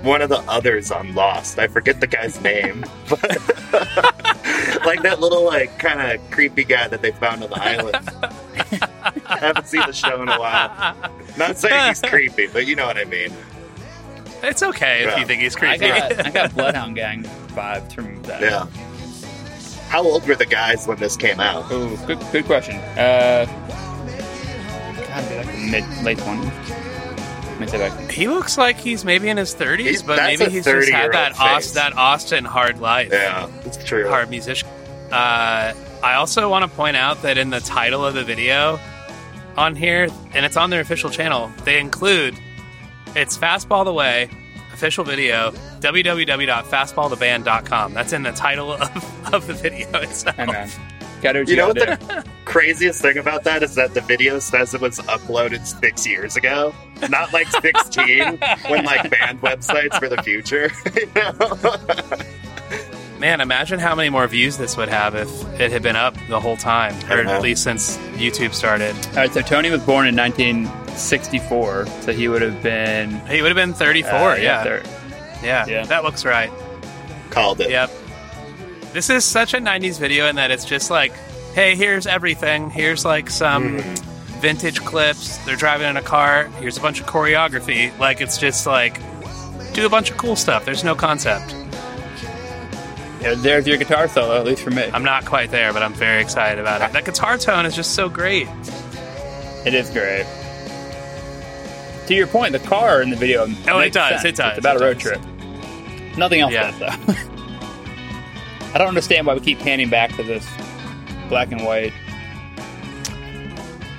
[0.02, 1.60] one of the others on Lost.
[1.60, 3.22] I forget the guy's name, but
[4.86, 7.96] like that little like kind of creepy guy that they found on the island.
[9.26, 10.96] I haven't seen the show in a while.
[11.38, 13.30] Not saying he's creepy, but you know what I mean.
[14.42, 15.88] It's okay if you think he's I creepy.
[15.88, 17.26] got I got Bloodhound Gang
[17.56, 18.42] vibes from that.
[18.42, 18.66] Yeah.
[19.90, 21.72] How old were the guys when this came out?
[21.72, 22.76] Ooh, good, good question.
[22.98, 23.46] Uh,
[25.08, 26.52] gotta be like the mid late twenties.
[26.70, 28.12] Let me say back.
[28.12, 31.32] he looks like he's maybe in his 30s, He's- but maybe he's just had that
[31.38, 31.40] face.
[31.42, 33.10] Aust- that Austin hard life.
[33.14, 34.10] Yeah, it's true.
[34.10, 34.68] hard musician.
[35.12, 38.78] Uh, I also want to point out that in the title of the video
[39.56, 42.36] on here, and it's on their official channel, they include
[43.16, 44.30] it's Fastball the Way
[44.76, 47.94] official video www.fastballtheband.com.
[47.94, 48.82] That's in the title of,
[49.34, 50.36] of the video itself.
[50.36, 50.70] Hey man,
[51.22, 54.02] gotta do what You know what gotta the craziest thing about that is that the
[54.02, 56.76] video says it was uploaded six years ago,
[57.10, 60.70] not like 16 when like band websites for the future.
[60.94, 61.32] you know?
[63.20, 66.40] Man, imagine how many more views this would have if it had been up the
[66.40, 68.94] whole time, or at least since YouTube started.
[69.10, 73.50] All right, so Tony was born in 1964, so he would have been He would
[73.50, 74.12] have been 34.
[74.12, 74.84] uh, yeah, thir-
[75.44, 75.86] yeah, Yeah.
[75.86, 76.52] that looks right.
[77.30, 77.70] Called it.
[77.70, 77.90] Yep.
[78.94, 81.14] This is such a 90s video in that it's just like,
[81.54, 82.70] hey, here's everything.
[82.70, 83.80] Here's like some
[84.40, 85.38] vintage clips.
[85.40, 86.46] They're driving in a car.
[86.60, 87.98] Here's a bunch of choreography.
[87.98, 89.00] Like, it's just like,
[89.74, 90.64] do a bunch of cool stuff.
[90.66, 91.54] There's no concept.
[93.26, 94.84] Yeah, there's your guitar solo, at least for me.
[94.94, 96.94] I'm not quite there, but I'm very excited about it.
[96.94, 98.48] That guitar tone is just so great.
[99.66, 100.26] It is great.
[102.08, 103.48] To your point, the car in the video.
[103.68, 104.26] Oh, it does, sense.
[104.26, 105.04] it does, It's about it a road does.
[105.04, 106.18] trip.
[106.18, 106.70] Nothing else Yeah.
[106.72, 107.14] does, though.
[108.74, 110.46] I don't understand why we keep panning back to this
[111.30, 111.94] black and white.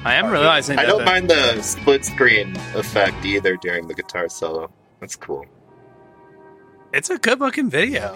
[0.04, 4.28] I am realizing I don't the- mind the split screen effect either during the guitar
[4.28, 4.70] solo.
[5.00, 5.44] That's cool.
[6.96, 8.14] It's a good looking video.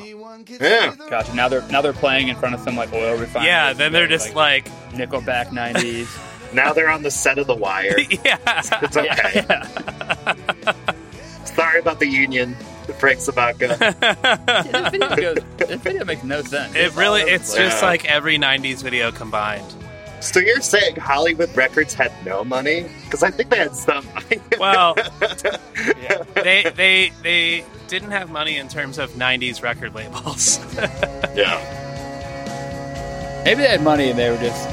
[0.59, 0.95] Yeah.
[1.11, 1.35] Gotcha.
[1.35, 3.49] Now they're now they're playing in front of some like oil refinery.
[3.49, 6.55] Yeah, then they're just like, Nickelback '90s.
[6.55, 7.99] Now they're on the set of The Wire.
[8.25, 8.39] yeah.
[8.83, 9.45] It's okay.
[11.45, 12.55] Sorry about the union,
[12.99, 13.77] Frank Sobotka.
[14.73, 16.75] this, video goes, this video makes no sense.
[16.75, 19.75] It really, all over the it's just like every 90s video combined.
[20.21, 22.87] So you're saying Hollywood Records had no money?
[23.05, 24.41] Because I think they had some money.
[24.59, 24.95] Well,
[26.01, 26.23] Yeah.
[26.35, 30.59] they they they didn't have money in terms of 90s record labels.
[31.35, 31.59] yeah.
[33.45, 34.69] Maybe they had money and they were just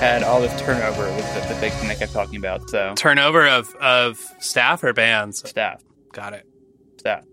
[0.00, 2.68] had all this turnover with the, the big thing they kept talking about.
[2.70, 5.46] So Turnover of of staff or bands.
[5.48, 5.82] staff,
[6.12, 6.46] Got it.
[6.98, 7.24] staff.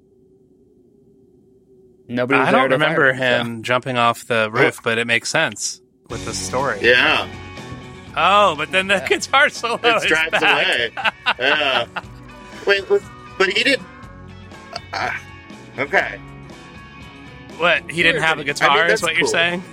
[2.08, 2.40] Nobody.
[2.40, 5.30] Was I don't to remember fire them, him jumping off the roof, but it makes
[5.30, 6.80] sense with the story.
[6.82, 7.28] Yeah.
[8.16, 9.08] Oh, but then the Yeah.
[9.08, 10.44] guitar solo It is drives back.
[10.68, 11.36] away.
[11.40, 11.86] Yeah.
[12.68, 13.02] Wait, was,
[13.38, 13.88] but he didn't.
[14.94, 15.12] Uh,
[15.80, 16.20] okay.
[17.58, 17.90] What?
[17.90, 19.64] He didn't have a I mean, guitar, is that's what you're saying?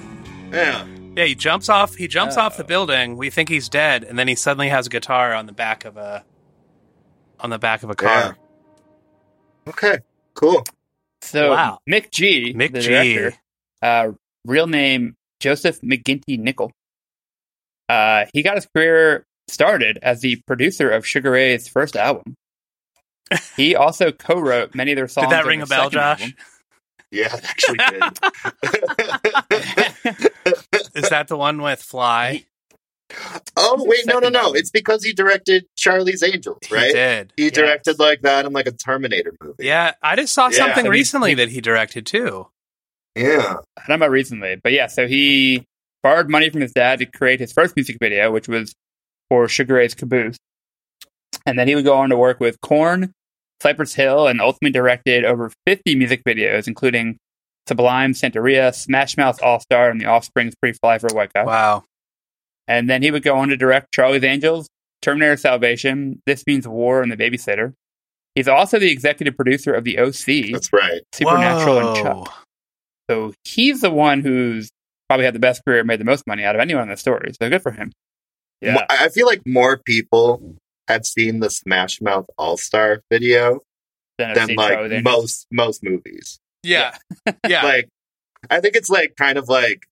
[0.52, 0.86] Yeah.
[1.16, 1.94] Yeah, he jumps off.
[1.96, 2.42] He jumps Oh.
[2.42, 3.16] off the building.
[3.16, 5.96] We think he's dead, and then he suddenly has a guitar on the back of
[5.96, 6.24] a
[7.40, 8.36] on the back of a car.
[9.68, 9.98] Okay.
[10.34, 10.64] Cool.
[11.22, 11.78] So Wow.
[11.88, 12.88] McG, Mick the G.
[13.14, 13.34] director,
[13.82, 14.12] uh,
[14.46, 16.72] real name Joseph McGinty Nichol.
[17.90, 22.34] Uh, he got his career started as the producer of Sugar Ray's first album.
[23.56, 25.28] He also co-wrote many of their songs.
[25.28, 26.20] Did that ring a bell, Josh?
[26.20, 26.34] album.
[27.10, 28.02] Yeah, it actually did.
[30.94, 32.44] Is that the one with Fly?
[33.56, 34.52] oh wait, no, no, no!
[34.52, 36.92] It's because he directed Charlie's Angels, He right?
[36.92, 37.32] did.
[37.36, 37.52] He Yes.
[37.52, 39.64] directed like that in like a Terminator movie.
[39.66, 40.58] Yeah, I just saw Yeah.
[40.58, 42.46] something So he- recently he- that he directed too.
[43.16, 43.56] yeah.
[43.76, 45.66] I don't know about recently, but yeah, so he
[46.02, 48.72] borrowed money from his dad to create his first music video, which was
[49.28, 50.36] for Sugar Ray's Caboose.
[51.46, 53.12] And then he would go on to work with Korn,
[53.62, 57.16] Cypress Hill, and ultimately directed over 50 music videos, including
[57.68, 61.44] Sublime, Santeria, Smash Mouth All Star, and The Offspring's Pretty Fly for a White Guy.
[61.44, 61.84] Wow.
[62.66, 64.68] And then he would go on to direct Charlie's Angels,
[65.02, 67.74] Terminator Salvation, This Means War, and The Babysitter.
[68.34, 71.00] He's also the executive producer of The OC, That's right.
[71.12, 72.46] Supernatural, and Chuck.
[73.10, 74.70] So he's the one who's
[75.10, 77.32] probably had the best career, made the most money out of anyone in the story.
[77.32, 77.90] So good for him.
[78.60, 78.86] Yeah.
[78.88, 80.54] I feel like more people
[80.86, 83.58] have seen the Smash Mouth All Star video
[84.18, 85.16] Then I've than like Charlie's Angels.
[85.16, 86.38] most most movies.
[86.62, 86.96] Yeah.
[87.48, 87.62] Yeah.
[87.64, 87.88] Like,
[88.50, 89.82] I think it's like kind of like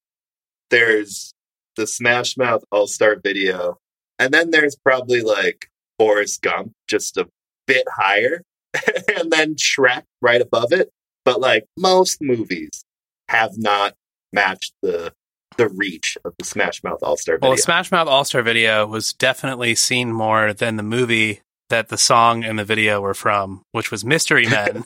[0.70, 1.33] there's
[1.74, 3.78] the Smash Mouth All Star video,
[4.20, 7.26] and then there's probably like Forrest Gump, just a
[7.66, 8.42] bit higher,
[9.18, 10.90] and then Shrek right above it.
[11.24, 12.85] But like most movies
[13.28, 13.94] have not
[14.32, 15.12] matched the
[15.56, 17.48] the reach of the Smash Mouth All Star video.
[17.48, 21.88] well, the Smash Mouth All Star video was definitely seen more than the movie that
[21.88, 24.84] the song and the video were from, which was Mystery Men,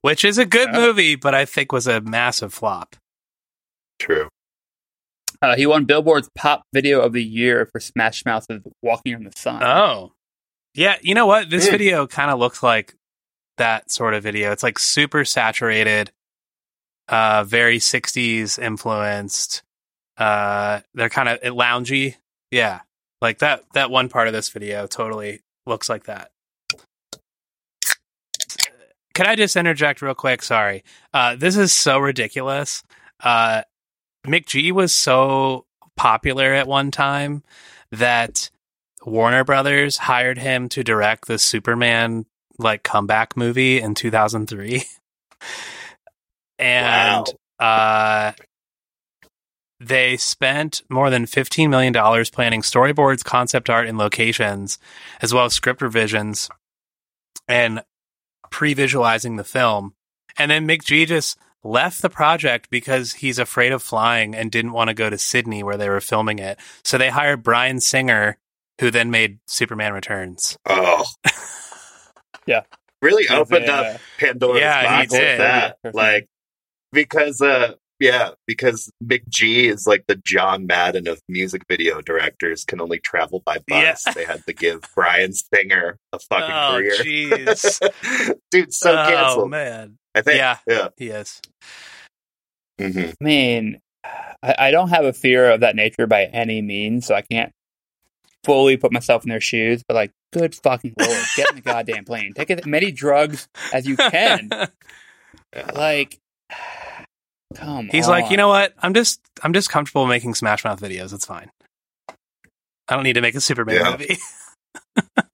[0.00, 0.80] which is a good Yeah.
[0.80, 2.96] movie, but I think was a massive flop.
[3.98, 4.28] True.
[5.42, 8.46] Uh, he won Billboard's Pop Video of the Year for Smash Mouth's
[8.82, 9.62] Walking on the Sun.
[9.62, 10.12] Oh.
[10.74, 11.50] Yeah, you know what?
[11.50, 11.72] This Mm.
[11.72, 12.94] video kind of looks like
[13.58, 14.52] that sort of video.
[14.52, 16.10] It's like super saturated,
[17.08, 19.62] uh, very 60s influenced.
[20.16, 22.16] Uh, they're kind of loungy.
[22.50, 22.80] Yeah.
[23.20, 26.30] Like that that one part of this video totally looks like that.
[29.14, 30.42] Can I just interject real quick?
[30.42, 30.84] Sorry.
[31.14, 32.82] Uh, this is so ridiculous.
[33.20, 33.62] Uh,
[34.44, 35.64] G was so
[35.96, 37.42] popular at one time
[37.90, 38.50] that
[39.06, 42.26] Warner Brothers hired him to direct the Superman
[42.58, 44.84] like comeback movie in 2003.
[46.58, 47.26] and
[47.58, 48.32] uh
[49.78, 51.92] they spent more than $15 million
[52.32, 54.78] planning storyboards, concept art, and locations,
[55.20, 56.48] as well as script revisions
[57.46, 57.82] and
[58.50, 59.94] pre visualizing the film.
[60.38, 64.88] And then McG just left the project because he's afraid of flying and didn't want
[64.88, 66.58] to go to Sydney where they were filming it.
[66.84, 68.38] So they hired Bryan Singer,
[68.80, 70.56] who then made Superman Returns.
[70.66, 71.04] Oh.
[72.46, 72.62] Yeah.
[73.02, 75.78] Really opened a, up Pandora's Yeah, he box with that.
[75.92, 76.28] Like
[76.92, 82.80] because uh yeah, because McG is like the John Madden of music video directors can
[82.80, 84.04] only travel by bus.
[84.06, 84.12] Yeah.
[84.12, 86.92] They had to give Bryan Singer a fucking oh, career.
[86.98, 88.38] jeez.
[88.50, 89.50] Dude, so oh, canceled.
[89.50, 89.96] man.
[90.14, 90.36] I think.
[90.36, 90.58] Yeah.
[90.66, 90.88] Yeah.
[90.98, 91.40] He is.
[92.78, 97.06] hmm I mean, I, I don't have a fear of that nature by any means,
[97.06, 97.52] so I can't
[98.44, 99.82] fully put myself in their shoes.
[99.86, 103.86] But like, good fucking lord, get in the goddamn plane, take as many drugs as
[103.86, 104.50] you can.
[105.74, 106.18] Like,
[107.54, 107.88] come.
[107.90, 108.74] He's like, you know what?
[108.80, 111.12] I'm just I'm just comfortable making Smash Mouth videos.
[111.12, 111.50] It's fine.
[112.88, 113.90] I don't need to make a Superman Yeah.
[113.92, 114.16] movie.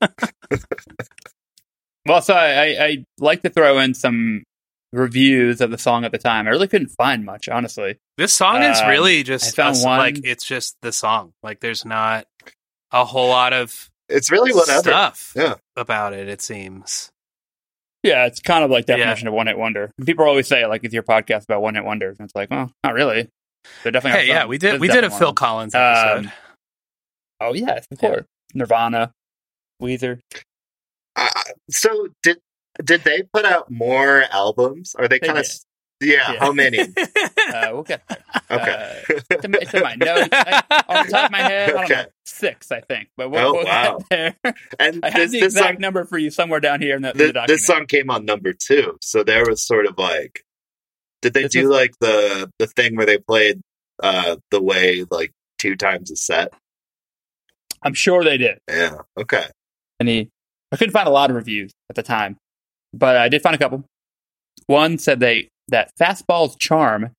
[2.05, 4.43] Well, so I, I, I like to throw in some
[4.93, 6.49] reviews of the song at the time.
[6.49, 7.97] I really couldn't find much, honestly.
[8.19, 11.31] This song is Um, really I just found us- one- like it's just the song.
[11.45, 12.27] Like there's not
[12.91, 14.81] a whole lot of It's really whatever.
[14.83, 15.55] stuff Yeah.
[15.77, 16.29] about it.
[16.29, 17.12] It seems.
[18.03, 18.97] Yeah, it's kind of like Yeah.
[18.97, 19.91] definition of one hit wonder.
[20.05, 22.71] People always say like, "Is your podcast about one hit wonders?" And it's like, well,
[22.83, 23.29] not really.
[23.83, 24.23] They're definitely.
[24.23, 25.33] Hey, yeah, we did There's we did a Phil.
[25.33, 26.27] Collins episode.
[26.27, 26.33] Um,
[27.41, 28.09] Oh yes, of Yeah.
[28.09, 28.25] course.
[28.55, 29.13] Nirvana,
[29.81, 30.21] Weezer.
[31.17, 31.29] Uh,
[31.71, 32.39] so did
[32.85, 34.95] did they put out more albums?
[34.97, 35.47] Are they They kind of?
[36.03, 36.39] Yeah, Yeah.
[36.41, 36.79] How many?
[37.53, 38.19] Uh, we'll get there.
[38.51, 38.71] Okay.
[39.11, 40.29] Uh, it's, in, it's in my notes.
[40.33, 43.09] I, off the top of my head, I don't know, six, I think.
[43.17, 43.99] But we'll, Oh, we'll wow.
[44.11, 44.55] get there.
[44.79, 47.03] and I have this, the this exact song number for you somewhere down here in
[47.03, 47.49] the, in the document.
[47.49, 50.45] this song came on number two, so there was sort of like,
[51.21, 53.61] did they This do is- like the the thing where they played
[54.03, 56.53] uh the way like two times a set?
[57.83, 58.59] I'm sure they did.
[58.69, 58.97] Yeah.
[59.19, 59.45] Okay.
[60.01, 60.29] and he
[60.73, 62.37] I couldn't find a lot of reviews at the time,
[62.95, 63.85] but I did find a couple.
[64.67, 67.11] One said they that Fastball's charm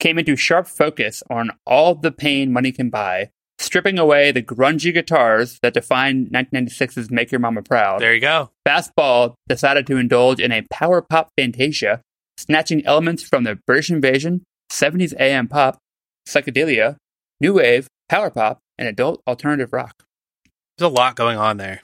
[0.00, 4.92] came into sharp focus on all the pain money can buy, stripping away the grungy
[4.92, 8.50] guitars that defined 1996's "Make Your Mama Proud." there you go.
[8.66, 12.00] Fastball decided to indulge in a power pop fantasia,
[12.36, 15.78] snatching elements from the British Invasion, 70s AM pop,
[16.28, 16.96] psychedelia,
[17.40, 20.02] new wave, power pop, and adult alternative rock.
[20.78, 21.82] There's a lot going on there.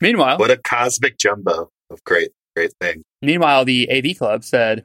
[0.00, 3.02] Meanwhile, What a cosmic jumbo of great, great things.
[3.22, 4.84] Meanwhile, the AV Club said,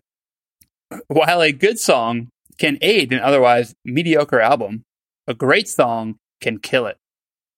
[1.08, 4.84] while a good song can aid an otherwise mediocre album,
[5.28, 6.98] a great song can kill it.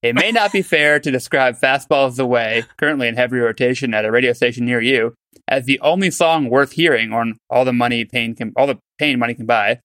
[0.01, 3.93] It may not be fair to describe Fastball is the Way, currently in heavy rotation
[3.93, 5.13] at a radio station near you,
[5.47, 9.19] as the only song worth hearing on all the money pain can all the pain
[9.19, 9.79] money can buy,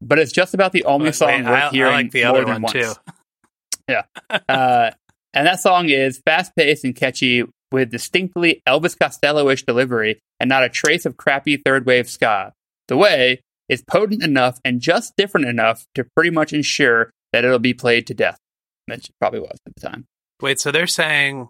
[0.00, 2.24] but it's just about the only Wait, song wait, worth I, I hearing like the
[2.24, 2.72] more other than one once.
[3.88, 4.00] too.
[4.48, 4.90] uh,
[5.34, 10.48] and that song is fast paced and catchy with distinctly Elvis Costello ish delivery and
[10.48, 12.52] not a trace of crappy third wave ska.
[12.88, 17.58] The way is potent enough and just different enough to pretty much ensure that it'll
[17.58, 18.38] be played to death.
[18.86, 20.06] Which it probably was at the time.
[20.40, 21.48] Wait, so they're saying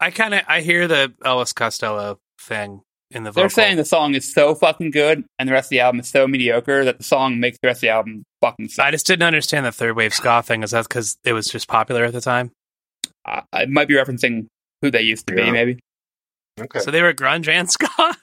[0.00, 3.42] I kind of I hear the Elvis Costello thing in the vocal.
[3.42, 6.08] They're saying the song is so fucking good and the rest of the album is
[6.08, 8.86] so mediocre that the song makes the rest of the album fucking suck.
[8.86, 10.64] I just didn't understand the third wave ska thing.
[10.64, 12.50] Is that because it was just popular at the time?
[13.24, 14.46] I, I might be referencing
[14.80, 15.78] who they used to be, maybe.
[16.60, 16.80] Okay.
[16.80, 17.88] So they were grunge and ska.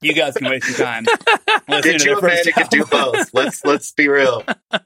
[0.00, 1.04] You guys can waste your time.
[1.68, 3.32] Get you a man who can do both.
[3.34, 4.44] Let's let's be real.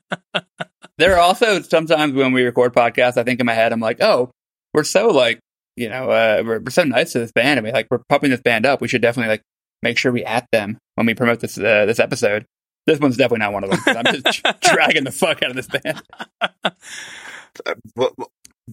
[0.99, 4.01] There are also sometimes when we record podcasts, I think in my head, I'm like,
[4.03, 4.31] oh,
[4.75, 5.41] we're so like,
[5.75, 8.31] you know, uh, we're, we're so nice to this band, and we like we're pumping
[8.31, 8.81] this band up.
[8.81, 9.43] We should definitely like
[9.83, 12.45] make sure we at them when we promote this uh, this episode.
[12.87, 13.97] This one's definitely not one of them.
[13.97, 16.03] I'm just dragging the fuck out of this band.
[16.41, 18.11] Uh,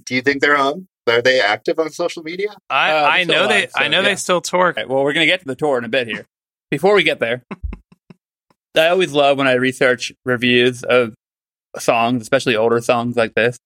[0.06, 0.88] do you think they're on?
[1.10, 2.50] Are they active on social media?
[2.70, 4.10] I, Uh, I they're still know they so, I know yeah.
[4.10, 4.68] they still tour.
[4.68, 6.26] All right, well, we're gonna get to the tour in a bit here.
[6.72, 7.44] Before we get there,
[8.78, 11.14] I always love when I research reviews of
[11.78, 13.58] songs, especially older songs like this,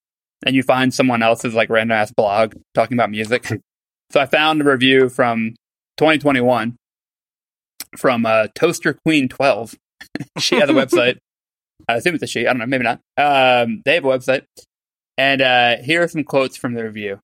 [0.45, 3.45] and you find someone else's like random ass blog talking about music.
[4.11, 5.55] so I found a review from
[5.97, 6.75] 2021
[7.97, 9.75] from uh, Toaster Queen 12.
[10.39, 11.17] she has a website.
[11.87, 12.47] I assume it's a she.
[12.47, 12.65] I don't know.
[12.65, 12.99] Maybe not.
[13.17, 14.43] Um, they have a website.
[15.17, 17.19] And uh, here are some quotes from the review.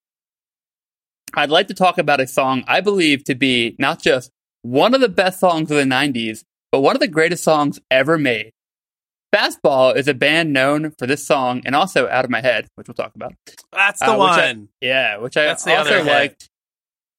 [1.34, 5.02] I'd like to talk about a song I believe to be not just one of
[5.02, 8.52] the best songs of the 90s, but one of the greatest songs ever made.
[9.34, 12.88] Fastball is a band known for this song and also Out of My Head, which
[12.88, 13.34] we'll talk about.
[13.72, 14.70] That's the Uh, which I- one.
[14.82, 16.50] Yeah, which I That's also liked.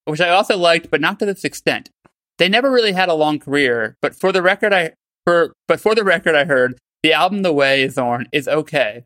[0.07, 1.91] Which I also liked, but not to this extent.
[2.39, 4.93] They never really had a long career, but for the record, I
[5.25, 9.05] for but for the record, I heard the album "The Way Is On" is okay.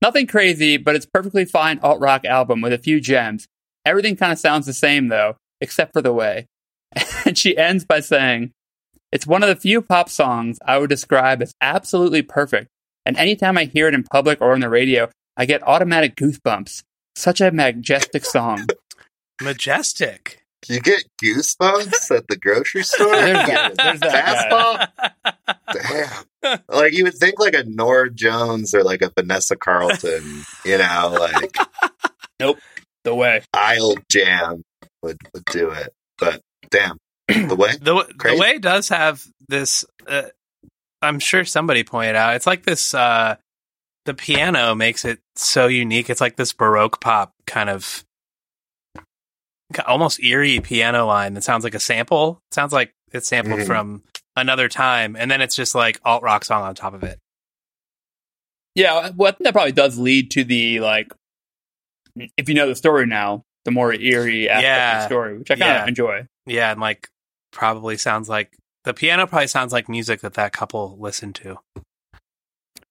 [0.00, 3.46] Nothing crazy, but it's perfectly fine alt rock album with a few gems.
[3.84, 6.46] Everything kind of sounds the same though, except for the way.
[7.24, 8.52] and she ends by saying,
[9.10, 12.68] "It's one of the few pop songs I would describe as absolutely perfect.
[13.04, 16.82] And anytime I hear it in public or on the radio, I get automatic goosebumps.
[17.16, 18.66] Such a majestic song.
[19.42, 20.38] Majestic.
[20.68, 23.08] You get goosebumps at the grocery store.
[23.10, 25.34] There's that- there's that Fastball.
[25.72, 26.60] Damn.
[26.68, 31.16] Like you would think like a Norah Jones or like a Vanessa Carlton, you know,
[31.18, 31.56] like
[33.04, 33.42] The way.
[33.54, 34.62] Isle Jam
[35.02, 35.92] would, would do it.
[36.18, 36.40] But
[36.70, 36.98] damn,
[37.28, 37.72] the way.
[37.80, 39.84] The the way does have this.
[40.06, 40.22] Uh,
[41.00, 42.36] I'm sure somebody pointed out.
[42.36, 42.94] It's like this.
[42.94, 43.36] Uh,
[44.04, 46.10] the piano makes it so unique.
[46.10, 48.04] It's like this baroque pop kind of,
[49.86, 52.40] almost eerie piano line that sounds like a sample.
[52.50, 53.66] It sounds like it's sampled Mhm.
[53.66, 54.02] from
[54.36, 57.18] another time, and then it's just like alt rock song on top of it.
[58.74, 61.12] Yeah, well, I think that probably does lead to the like.
[62.36, 65.54] If you know the story now, the more eerie aspect of the story, which I
[65.56, 65.86] kind of Yeah.
[65.88, 66.26] enjoy.
[66.46, 67.08] Yeah, and like
[67.52, 71.58] probably sounds like the piano probably sounds like music that that couple listened to.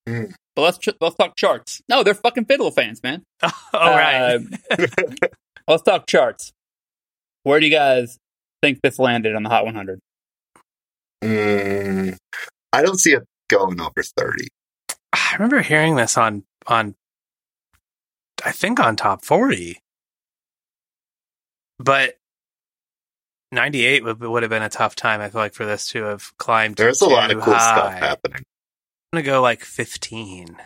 [0.05, 1.81] But let's ch- let's talk charts.
[1.87, 3.23] No, they're fucking fiddle fans, man.
[3.43, 4.39] All right.
[4.71, 4.87] Uh,
[5.67, 6.51] let's talk charts.
[7.43, 8.17] Where do you guys
[8.61, 9.99] think this landed on the Hot 100?
[11.23, 12.17] Mm,
[12.73, 14.47] I don't see it going over 30.
[15.13, 16.95] I remember hearing this on on
[18.43, 19.79] I think on top 40.
[21.79, 22.17] But
[23.51, 26.35] 98 would, would have been a tough time I feel like for this to have
[26.37, 28.43] climbed There's a lot of cool stuff happening.
[29.13, 30.57] I'm going to go like 15.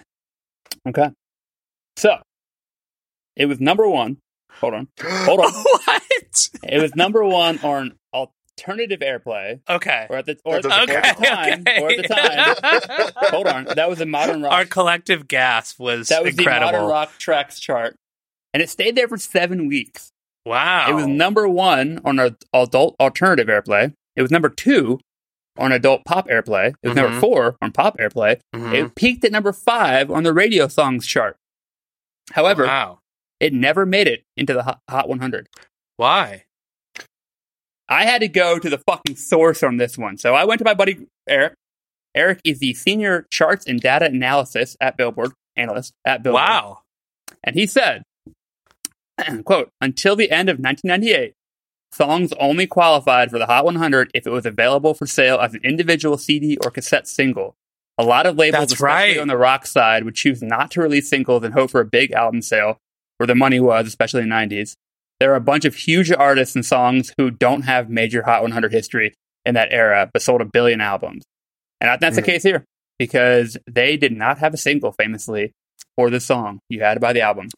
[0.88, 1.10] Okay.
[1.98, 2.18] So,
[3.36, 4.18] it was number one.
[4.52, 4.88] Hold on.
[5.02, 5.52] Hold on.
[5.52, 6.50] what?
[6.64, 7.94] It was number one on
[8.58, 10.08] alternative airplay, Okay.
[10.10, 11.82] or at the or, Okay, or at the time, okay.
[11.82, 13.12] or at the time.
[13.32, 14.52] Hold on, that was a modern rock.
[14.54, 17.96] Our collective gasp was, that was the modern rock tracks chart,
[18.54, 20.12] and it stayed there for seven weeks.
[20.46, 20.88] Wow.
[20.90, 23.94] It was number one on our adult alternative airplay.
[24.16, 25.00] It was number two
[25.58, 26.76] on adult pop airplay.
[26.84, 27.20] It was number Mhm.
[27.20, 28.40] four on pop airplay.
[28.54, 28.74] Mhm.
[28.74, 31.36] It peaked at number five on the radio songs chart.
[32.34, 33.00] However, wow.
[33.40, 35.48] it never made it into the Hot, Hot 100.
[35.98, 36.44] Why?
[37.88, 40.18] I had to go to the fucking source on this one.
[40.18, 41.54] So I went to my buddy Eric.
[42.16, 46.42] Eric is the senior charts and data analysis at Billboard analyst at Billboard.
[46.42, 46.80] Wow.
[47.44, 48.04] And he said,
[49.44, 51.34] quote, until the end of 1998,
[51.92, 55.62] songs only qualified for the Hot 100 if it was available for sale as an
[55.64, 57.56] individual CD or cassette single.
[57.98, 59.20] A lot of labels, That's especially right.
[59.20, 62.12] on the rock side, would choose not to release singles and hope for a big
[62.12, 62.78] album sale
[63.18, 64.76] where the money was, especially in the 90s.
[65.20, 68.72] There are a bunch of huge artists and songs who don't have major Hot 100
[68.74, 69.14] history
[69.46, 71.24] in that era, but sold a billion albums.
[71.80, 72.20] And that's Mhm.
[72.20, 72.66] the case here
[73.00, 75.54] because they did not have a single famously
[75.96, 76.60] for this song.
[76.70, 77.50] You had to buy the album.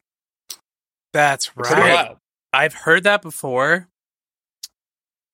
[1.14, 2.16] That's right.
[2.53, 3.88] I've heard that before.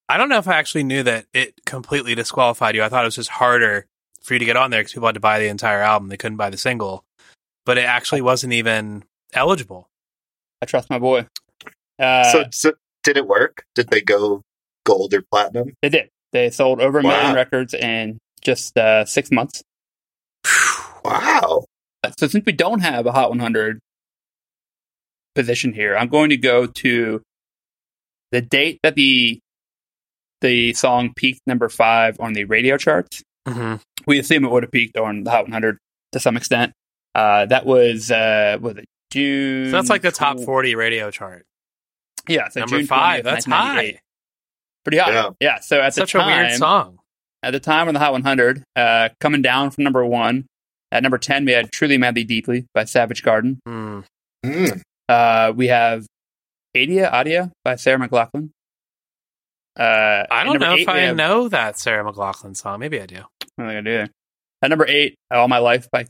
[0.08, 2.84] I don't know if I actually knew that it completely disqualified you.
[2.84, 3.86] I thought it was just harder
[4.22, 6.10] for you to get on there because people had to buy the entire album.
[6.10, 7.04] They couldn't buy the single,
[7.66, 9.04] but it actually wasn't even
[9.34, 9.90] eligible.
[10.62, 11.28] I trust my boy.
[12.04, 12.74] Uh, so, so
[13.04, 13.64] did it work?
[13.76, 14.42] Did they go
[14.86, 15.74] gold or platinum?
[15.82, 16.10] they did.
[16.32, 19.64] They sold over a million records in just uh, six months.
[21.06, 21.66] Wow.
[22.18, 23.80] So since we don't have a Hot 100
[25.36, 27.22] position here, I'm going to go to
[28.32, 29.40] the date that the
[30.40, 33.22] the song peaked number five on the radio charts.
[33.46, 33.76] Mm-hmm.
[34.08, 35.78] We assume it would have peaked on the Hot 100
[36.14, 36.72] to some extent.
[37.14, 39.68] Uh, that was uh, was it June?
[39.68, 41.46] So that's like the top 40 radio chart.
[42.28, 43.22] Yeah, so Number June five.
[43.22, 43.96] 20th, That's 1998.
[43.96, 44.00] high.
[44.86, 45.12] Pretty high.
[45.14, 45.30] Yeah.
[45.40, 45.60] Yeah.
[45.60, 47.00] So at Such the a time, weird song.
[47.42, 50.46] at the time on the Hot 100, uh, coming down from number one.
[50.92, 53.60] At number 10, we had Truly Madly Deeply by Savage Garden.
[53.66, 54.02] Hmm.
[54.46, 54.82] Mm.
[55.10, 56.06] Uh, we have
[56.76, 58.50] Adia Adia by Sarah McLachlan.
[59.78, 62.80] Uh, I don't know eight, if I have- know that Sarah McLachlan song.
[62.80, 63.16] Maybe I do.
[63.56, 64.10] What am I gonna do there?
[64.62, 66.06] At number eight, All My Life by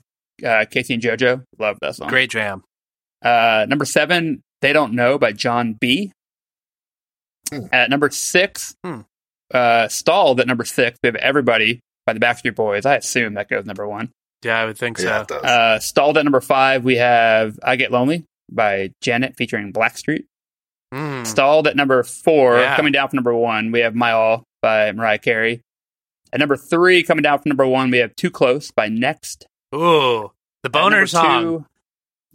[0.45, 1.43] uh, K-Ci and JoJo.
[1.59, 2.09] Love that song.
[2.09, 2.63] Great jam.
[3.23, 6.11] Uh, number seven, They Don't Know by Jon B.
[7.51, 7.65] Hmm.
[7.71, 9.01] At number six, Hmm.
[9.53, 12.85] uh, stalled at number six, we have Everybody by the Backstreet Boys.
[12.85, 14.09] I assume that goes number one.
[14.43, 15.35] Yeah, I would think Yeah, so.
[15.37, 20.25] Uh, stalled at number five, we have I Get Lonely by Janet featuring Blackstreet.
[20.93, 21.23] Hmm.
[21.25, 22.75] Stalled at number four, Yeah.
[22.77, 25.61] coming down from number one, we have My All by Mariah Carey.
[26.31, 29.45] At number three, coming down from number one, we have Too Close by Next.
[29.75, 30.31] Ooh,
[30.63, 31.41] the boner song.
[31.43, 31.65] two-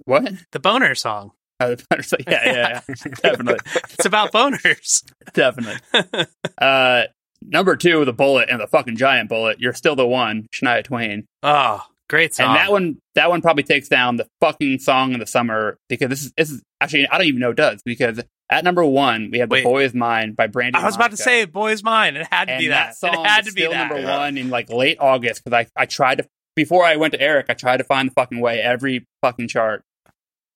[0.04, 0.32] what?
[0.52, 1.32] The boner song.
[1.60, 2.20] Oh, the boner song.
[2.26, 2.94] Yeah, yeah, yeah.
[3.22, 3.58] definitely,
[3.92, 5.02] It's about boners.
[5.34, 5.80] definitely.
[6.60, 7.04] Uh,
[7.42, 9.60] number two, the bullet and the fucking giant bullet.
[9.60, 11.24] You're still the one, Shania Twain.
[11.42, 12.46] oh, great song.
[12.48, 16.08] And that one, that one probably takes down the fucking song in the summer because
[16.08, 19.28] this is this is actually I don't even know it does because at number one
[19.30, 19.60] we have Wait.
[19.60, 20.78] "The Boy Is Mine" by Brandy.
[20.78, 22.96] I was about to say "Boy's Mine." It had to and be that.
[22.96, 23.88] song It had is to be that.
[23.88, 27.20] number one in like late August because I I tried to before I went to
[27.20, 29.82] Eric I tried to find the fucking way every fucking chart.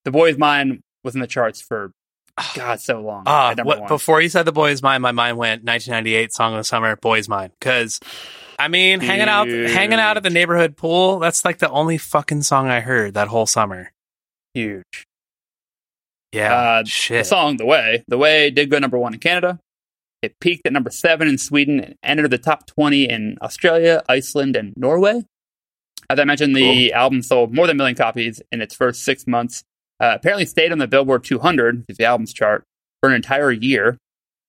[0.05, 1.93] "The Boy Is Mine" was in the charts for
[2.55, 3.25] God so long.
[3.27, 6.65] Ah, what, before you said "The Boy's Mine," my mind went 1998 song of the
[6.65, 8.01] summer, "Boy's Mine." Because,
[8.59, 11.19] I mean, hanging out, hanging out at the neighborhood pool.
[11.19, 13.93] That's like the only fucking song I heard that whole summer.
[14.55, 15.07] huge.
[16.33, 17.21] Yeah, Uh, shit.
[17.25, 19.59] The song "The Way," "The Way" did go number one in Canada.
[20.23, 24.57] It peaked at number seven in Sweden and entered the top twenty in Australia, Iceland,
[24.57, 25.25] and Norway.
[26.09, 29.27] As I mentioned, the album sold more than a million copies in its first six
[29.27, 29.65] months.
[30.03, 32.65] Uh, apparently, stayed on the Billboard 200, the albums chart,
[33.01, 33.99] for an entire year.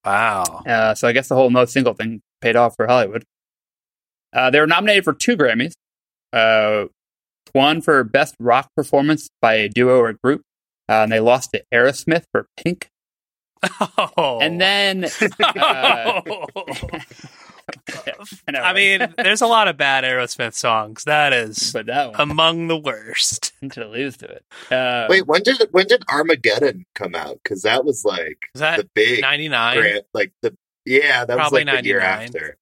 [0.03, 0.63] Wow.
[0.65, 3.23] Uh, so I guess the whole no single thing paid off for Hollywood.
[4.33, 5.73] Uh, they were nominated for two Grammys.
[6.33, 6.85] Uh,
[7.51, 10.41] one for Best Rock Performance by a Duo or Group.
[10.89, 12.89] Uh, and they lost to Aerosmith for Pink.
[14.17, 14.39] Oh.
[14.41, 15.05] And then,
[15.39, 16.21] uh,
[18.47, 21.03] I, I mean, there's a lot of bad Aerosmith songs.
[21.05, 23.53] That is but that one, among the worst.
[23.71, 24.45] to lose to it.
[24.71, 27.39] Uh, Wait, when did when did Armageddon come out?
[27.43, 29.99] Because that was like Is that the big 99?
[30.13, 30.55] like the
[30.85, 32.25] yeah, that Probably was like the year 99.
[32.27, 32.57] after.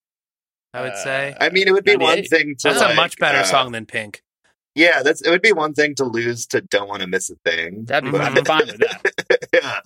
[0.73, 2.95] I would Uh, say I mean, it would be one thing to that's like, a
[2.95, 4.21] much better uh, song than Pink.
[4.75, 7.35] Yeah, that's it would be one thing to lose to "Don't Want to Miss a
[7.43, 8.17] Thing." that'd be.
[8.45, 9.49] Fine with that.
[9.53, 9.79] yeah,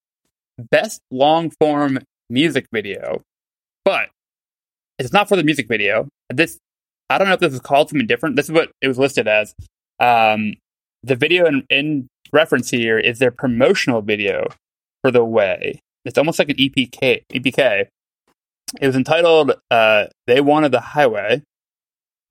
[0.58, 2.00] Best Long Form
[2.30, 3.22] Music Video,
[3.86, 4.10] but
[5.00, 6.08] it's not for the music video.
[6.30, 6.58] This
[7.10, 8.36] I don't know if this is called something different.
[8.36, 9.54] This is what it was listed as.
[10.00, 10.54] Um,
[11.04, 14.48] the video in, in reference here is their promotional video
[15.02, 15.80] for The Way.
[16.04, 17.24] It's almost like an EPK.
[17.32, 17.88] EPK.
[18.82, 21.44] It was entitled uh, "They Wanted the Highway."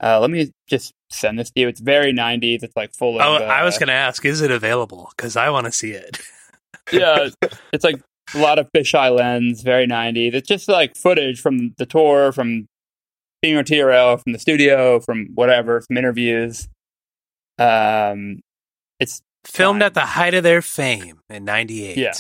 [0.03, 1.69] Uh, let me just send this to you.
[1.69, 2.63] It's very '90s.
[2.63, 3.23] It's like full of.
[3.23, 5.11] Oh, I was uh, going to ask, is it available?
[5.17, 6.19] Because I want to see it.
[6.93, 7.31] yeah,
[7.73, 8.01] it's like
[8.35, 10.35] a lot of fisheye lens, very 90s.
[10.35, 12.67] It's just like footage from the tour, from
[13.43, 16.69] being on TRL, from the studio, from whatever, from interviews.
[17.59, 18.41] Um,
[19.01, 19.87] it's Filmed Fine.
[19.87, 21.97] at the height of their fame in '98.
[21.97, 22.13] Yeah.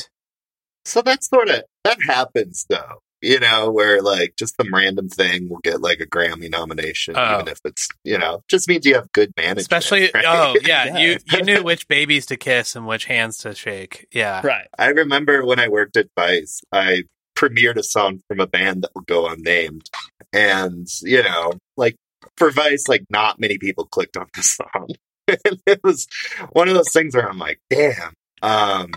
[0.85, 3.01] so that's sort of that happens though.
[3.23, 7.35] You know, where like just some random thing will get like a Grammy nomination, Oh.
[7.37, 9.61] even if it's you know just means you have good management.
[9.61, 10.25] Especially, right?
[10.27, 10.99] oh yeah, Yeah.
[10.99, 14.07] you you knew which babies to kiss and which hands to shake.
[14.13, 14.69] Yeah, Right.
[14.79, 17.05] I remember when I worked at Vice, I
[17.37, 19.91] premiered a song from a band that will go unnamed.
[20.33, 21.97] And, you know, like
[22.37, 24.89] for Vice, like not many people clicked on the song.
[25.29, 26.07] it was
[26.53, 28.15] one of those things where I'm like, damn.
[28.43, 28.91] Um,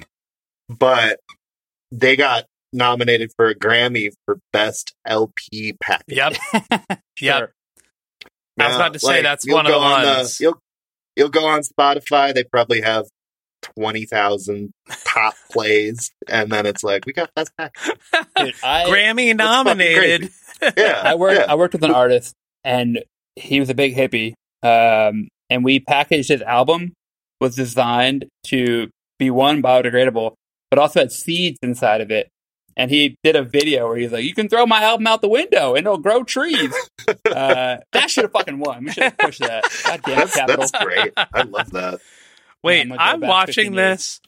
[0.69, 1.19] but
[1.91, 6.17] they got nominated for a Grammy for best LP package.
[6.17, 6.37] Yep.
[7.21, 7.51] Yep.
[8.59, 10.39] I was about to say, that's one of go the on ones.
[10.39, 10.59] you'll
[11.15, 12.33] you'll go on Spotify.
[12.33, 13.05] They probably have
[13.61, 14.71] twenty thousand
[15.05, 17.95] top plays, and then it's like we got best package.
[18.35, 20.29] Dude, I, Grammy nominated.
[20.77, 21.39] Yeah, I worked.
[21.39, 21.45] yeah.
[21.51, 23.03] I worked with an artist, and
[23.35, 24.33] he was a big hippie.
[24.61, 26.93] Um, and we packaged his album
[27.39, 30.33] was designed to be one biodegradable,
[30.69, 32.27] but also had seeds inside of it.
[32.79, 35.27] And he did a video where he's like, "You can throw my album out the
[35.27, 36.73] window and it'll grow trees."
[37.07, 38.85] uh, that should have fucking won.
[38.85, 39.65] We should have pushed that.
[39.83, 40.65] God damn it, That's, Capital.
[40.65, 41.11] that's great.
[41.17, 41.99] I love that.
[42.63, 44.21] Wait, I'm I'm watching this.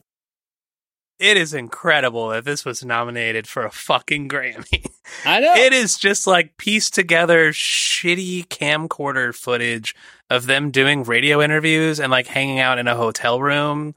[1.18, 4.86] It is incredible that this was nominated for a fucking Grammy.
[5.26, 5.54] I know.
[5.56, 9.96] It is just like pieced together shitty camcorder footage
[10.30, 13.96] of them doing radio interviews and like hanging out in a hotel room.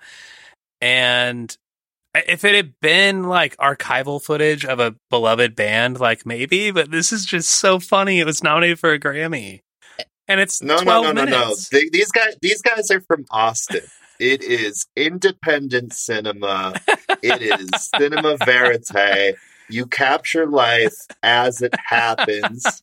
[0.81, 1.57] And
[2.15, 7.13] if it had been like archival footage of a beloved band, like maybe, but this
[7.13, 8.21] is just so funny.
[8.21, 9.61] It was nominated for a Grammy.
[10.29, 11.39] And it's No, no, 12 no, no, no.
[11.41, 11.69] minutes.
[11.69, 13.83] They, these guys, these guys are from Austin.
[14.21, 16.75] It is independent cinema.
[17.23, 19.35] It is cinema verite.
[19.69, 22.83] You capture life as it happens.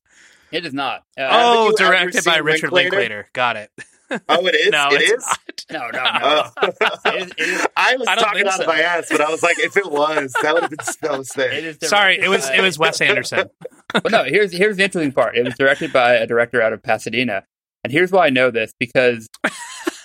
[0.52, 1.04] it is not.
[1.18, 2.98] Uh, oh, Haven't you ever directed by Richard Linklater?
[2.98, 3.30] Linklater.
[3.34, 3.72] Got it.
[4.30, 4.72] Oh, it is.
[4.72, 5.26] no, it is.
[5.26, 5.66] not.
[5.72, 6.44] no, no, no.
[6.62, 6.70] Oh.
[7.06, 8.62] It is- it is- I was I talking think out so.
[8.64, 11.20] of my ass, but I was like, if it was, that would have been so
[11.22, 11.52] It sick.
[11.82, 13.50] is Sorry, it was by- it was Wes Anderson.
[13.94, 15.38] But no, here's here's the interesting part.
[15.38, 17.44] It was directed by a director out of Pasadena,
[17.84, 19.28] and here's why I know this because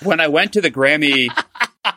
[0.03, 1.29] when I went to the Grammy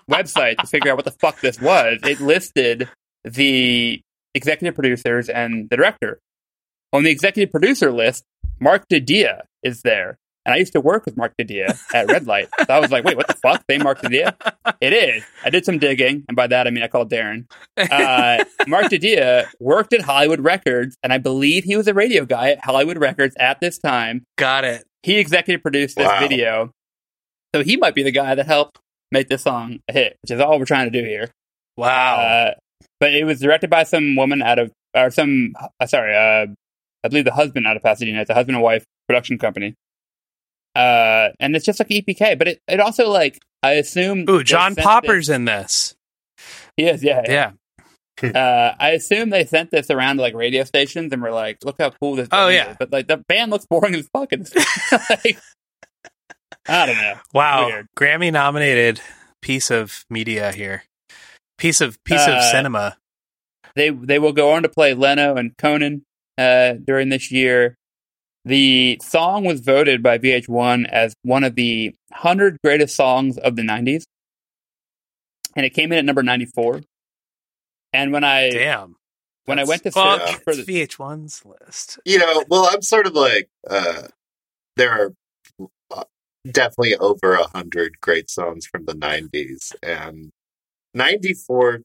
[0.10, 2.89] website to figure out what the fuck this was, it listed
[3.24, 4.01] the
[4.34, 6.20] executive producers and the director.
[6.93, 8.24] On the executive producer list,
[8.60, 10.18] Mark Didia is there.
[10.45, 12.47] And I used to work with Mark Didia at Red Light.
[12.59, 13.63] So I was like, wait, what the fuck?
[13.67, 14.35] They Mark Didia?
[14.81, 15.23] It is.
[15.43, 17.45] I did some digging, and by that I mean I called Darren.
[17.77, 22.51] Uh, Mark Didia worked at Hollywood Records, and I believe he was a radio guy
[22.51, 24.23] at Hollywood Records at this time.
[24.37, 24.85] Got it.
[25.03, 26.19] He executive produced this Wow.
[26.19, 26.71] video.
[27.53, 28.79] So he might be the guy that helped
[29.11, 31.29] make this song a hit, which is all we're trying to do here.
[31.77, 32.17] Wow.
[32.17, 32.53] Uh,
[32.99, 36.47] but it was directed by some woman out of, or some, uh, sorry, uh,
[37.03, 38.21] I believe the husband out of Pasadena.
[38.21, 39.73] It's a husband and wife production company.
[40.76, 44.26] Uh, and it's just like EPK, but it, it also like, I assume.
[44.30, 45.95] Ooh, John Popper's this- in this.
[46.78, 47.24] He is, yeah.
[47.28, 47.51] yeah.
[48.22, 48.30] Yeah.
[48.32, 51.76] Uh, I assume they sent this around to like radio stations and were like, look
[51.80, 52.72] how cool this Oh, yeah.
[52.72, 52.78] is.
[52.80, 54.30] But like the band looks boring as fuck.
[54.32, 54.53] It's
[55.26, 55.39] like,
[56.67, 57.15] I don't know.
[57.34, 57.67] Wow.
[57.67, 57.88] Weird.
[57.97, 59.01] Grammy nominated
[59.41, 60.84] piece of media here.
[61.57, 62.97] Piece of piece of Uh, cinema.
[63.76, 66.03] They they will go on to play Leno and Conan
[66.38, 67.78] uh, during this year.
[68.50, 73.62] The song was voted by VH1 as one of the 100 greatest songs of the
[73.62, 74.06] 90s.
[75.56, 76.82] And it came in at number 94.
[77.93, 78.95] And when I Damn.
[79.45, 82.00] when I went to Fuck, search for the VH1's list.
[82.06, 84.08] you know, well, I'm sort of like, uh,
[84.78, 85.14] there are
[85.91, 86.04] uh,
[86.52, 90.32] definitely over a hundred great songs from the '90s, and
[90.95, 91.82] '94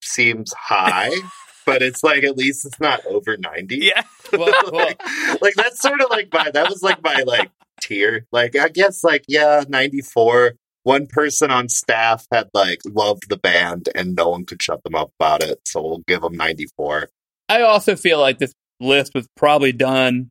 [0.00, 1.10] seems high,
[1.66, 3.76] but it's like at least it's not over 90.
[3.76, 4.02] Yeah.
[4.32, 5.00] well, well, like,
[5.40, 7.50] like that's sort of like my that was like my like
[7.80, 8.26] tier.
[8.32, 10.54] Like I guess like yeah, ninety four.
[10.82, 14.94] One person on staff had like loved the band and no one could shut them
[14.94, 17.08] up about it, so we'll give them ninety four.
[17.48, 20.30] I also feel like this list was probably done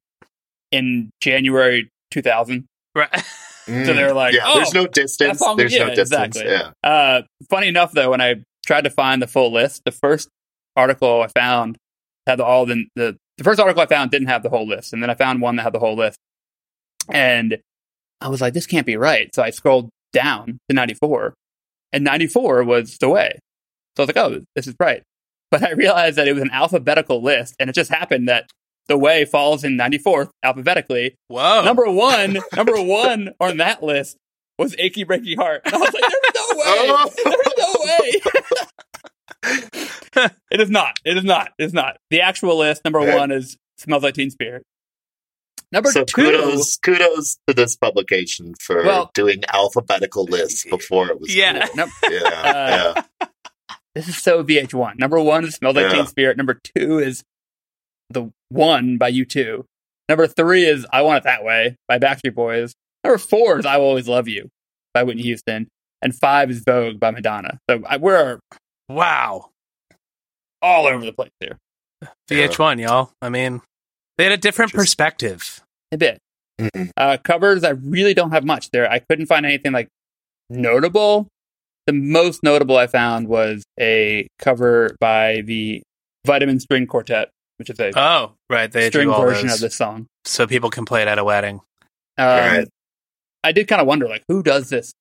[0.71, 2.65] in January 2000.
[2.95, 3.09] Right.
[3.65, 5.39] So they're like, yeah, oh, there's no distance.
[5.39, 6.35] song- there's no yeah, distance.
[6.35, 6.51] exactly.
[6.51, 6.71] Yeah.
[6.83, 10.27] Uh, funny enough, though, when I tried to find the full list, the first
[10.75, 11.77] article I found
[12.27, 15.01] had all the, the the first article I found didn't have the whole list, and
[15.01, 16.17] then I found one that had the whole list,
[17.09, 17.57] and
[18.21, 19.33] I was like, this can't be right.
[19.33, 21.33] So I scrolled down to 94,
[21.91, 23.39] and 94 was the way.
[23.97, 25.03] So I was like, oh, this is right.
[25.51, 28.49] But I realized that it was an alphabetical list, and it just happened that
[28.87, 31.63] the way falls in 94th alphabetically, Whoa.
[31.63, 34.17] number one, number one on that list
[34.59, 36.65] was "Achy Breaky Heart." And I was like, "There's no way!
[36.67, 37.09] Oh.
[37.23, 38.21] There's no way!"
[40.51, 40.99] it is not.
[41.05, 41.51] It is not.
[41.59, 41.97] It is not.
[42.09, 44.63] The actual list number one is "Smells Like Teen Spirit."
[45.71, 51.19] Number So two, kudos kudos to this publication for Well- doing alphabetical lists before it
[51.19, 51.65] was Yeah.
[51.67, 51.87] cool.
[52.11, 53.27] Yeah, Uh,
[53.95, 54.97] this is so VH1.
[54.99, 55.93] Number one is "Smells Like Yeah.
[55.97, 57.23] Teen Spirit." Number two is
[58.09, 59.63] the one by U2.
[60.09, 62.73] Number three is I Want It That Way by Backstreet Boys.
[63.03, 64.49] Number four is I Will Always Love You
[64.93, 65.67] by Whitney Houston.
[66.01, 67.59] And five is Vogue by Madonna.
[67.69, 68.39] So I, we're
[68.89, 69.49] Wow.
[70.61, 71.57] all over the place here.
[72.29, 73.11] VH1, y'all.
[73.21, 73.61] I mean,
[74.17, 75.61] they had a different Just- perspective.
[75.91, 76.19] A bit.
[76.95, 78.89] Uh, covers, I really don't have much there.
[78.89, 79.87] I couldn't find anything like
[80.49, 81.27] notable.
[81.87, 85.81] The most notable I found was a cover by the
[86.25, 88.71] Vitamin String Quartet, which is a Oh, right.
[88.71, 90.07] They string do all version those of this song.
[90.23, 91.59] so people can play it at a wedding.
[92.17, 92.67] Um, Right.
[93.43, 94.93] I did kind of wonder, like, who does this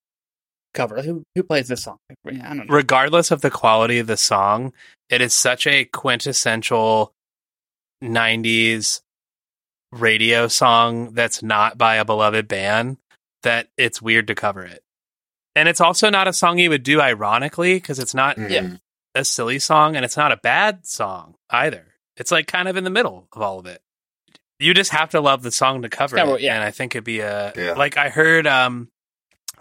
[0.72, 1.00] cover?
[1.02, 1.98] Who who plays this song?
[2.26, 2.64] I don't know.
[2.68, 4.72] Regardless of the quality of the song,
[5.08, 7.12] it is such a quintessential
[8.02, 9.00] 90s
[9.92, 12.96] radio song that's not by a beloved band
[13.42, 14.82] that it's weird to cover it.
[15.54, 18.38] And it's also not a song you would do ironically because it's not.
[18.38, 18.76] Yeah.
[19.14, 21.84] a silly song and it's not a bad song either.
[22.16, 23.82] It's like kind of in the middle of all of it.
[24.58, 26.40] You just have to love the song to cover Yeah, well, it.
[26.42, 26.54] yeah.
[26.54, 27.72] And I think it'd be a Yeah.
[27.72, 28.88] like I heard um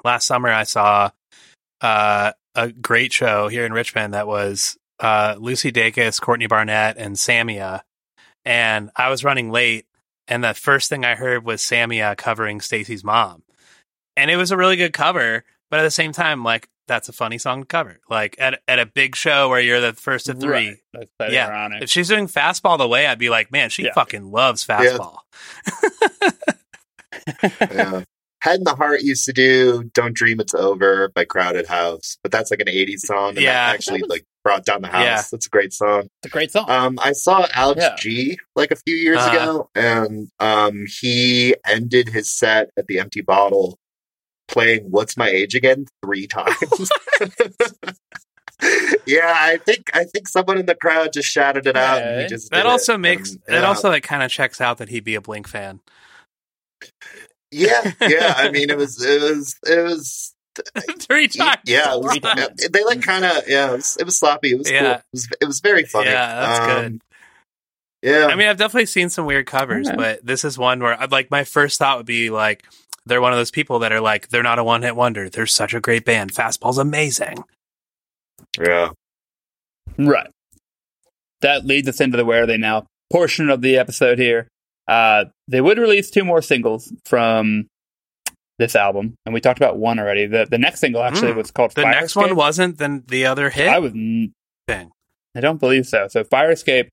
[0.04, 1.12] last summer I saw
[1.82, 7.16] uh a great show here in Richmond that was uh Lucy Dacus, Courtney Barnett, and
[7.16, 7.82] Samia.
[8.46, 9.86] And I was running late
[10.28, 13.44] and the first thing I heard was Samia covering Stacy's mom.
[14.18, 17.14] And it was a really good cover, but at the same time, like that's a
[17.14, 18.00] funny song to cover.
[18.10, 20.52] Like at at a big show where you're the first of three.
[20.52, 20.78] Right.
[20.94, 21.48] That's, that's Yeah.
[21.48, 21.84] ironic.
[21.84, 23.94] If she's doing fastball the way, I'd be like, man, she Yeah.
[23.94, 25.20] fucking loves fastball.
[27.72, 28.04] yeah.
[28.42, 32.32] Head and the Heart used to do "Don't Dream It's Over" by Crowded House, but
[32.32, 33.68] that's like an '80s song, and Yeah.
[33.68, 35.04] that actually like brought down the house.
[35.06, 35.22] Yeah.
[35.32, 36.02] That's a great song.
[36.24, 36.70] It's a great song.
[36.70, 37.96] Um, I saw Alex Yeah.
[38.00, 39.32] G like a few years Uh-huh.
[39.36, 43.78] ago, and um, he ended his set at the Empty Bottle
[44.48, 46.56] playing "What's My Age Again" three times.
[49.08, 52.02] yeah, I think I think someone in the crowd just shouted it out.
[52.02, 53.00] And he just That also it.
[53.00, 53.68] makes And, that yeah.
[53.68, 55.80] also like kind of checks out that he'd be a Blink fan.
[57.52, 58.34] Yeah, yeah.
[58.38, 60.34] I mean, it was it was it was
[61.00, 61.62] Three times.
[61.66, 63.70] Yeah, was, Three they like kind of yeah.
[63.70, 64.50] It was, it was sloppy.
[64.52, 64.80] It was cool.
[64.80, 66.10] It was it was very funny.
[66.10, 67.02] Yeah, that's Um, good.
[68.04, 69.96] Yeah, I mean, I've definitely seen some weird covers, Okay.
[69.96, 72.66] but this is one where I'd like my first thought would be like
[73.06, 75.30] they're one of those people that are like they're not a one hit wonder.
[75.30, 76.34] They're such a great band.
[76.34, 77.44] Fastball's amazing.
[78.60, 78.90] yeah.
[79.98, 80.30] Right.
[81.42, 84.48] That leads us into the where are they now portion of the episode here.
[84.92, 87.68] Uh, they would release two more singles from
[88.60, 90.26] this album, and we talked about one already.
[90.28, 91.38] The the next single actually Mm.
[91.38, 92.22] was called The Fire next Escape.
[92.24, 93.68] one wasn't than the other hit.
[93.70, 94.34] I was n-
[94.68, 94.92] thing.
[95.36, 96.08] I don't believe so.
[96.10, 96.90] So Fire Escape.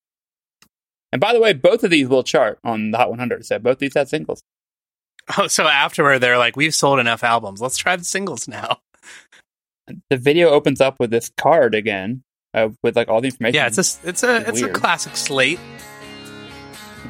[1.12, 3.44] And by the way, both of these will chart on the Hot 100.
[3.46, 4.40] So both these had singles.
[5.36, 7.60] Oh, so afterward they're like, we've sold enough albums.
[7.60, 8.78] Let's try the singles now.
[10.10, 12.22] The video opens up with this card again,
[12.52, 13.54] uh, with like all the information.
[13.54, 15.58] Yeah, it's a it's a it's a classic slate.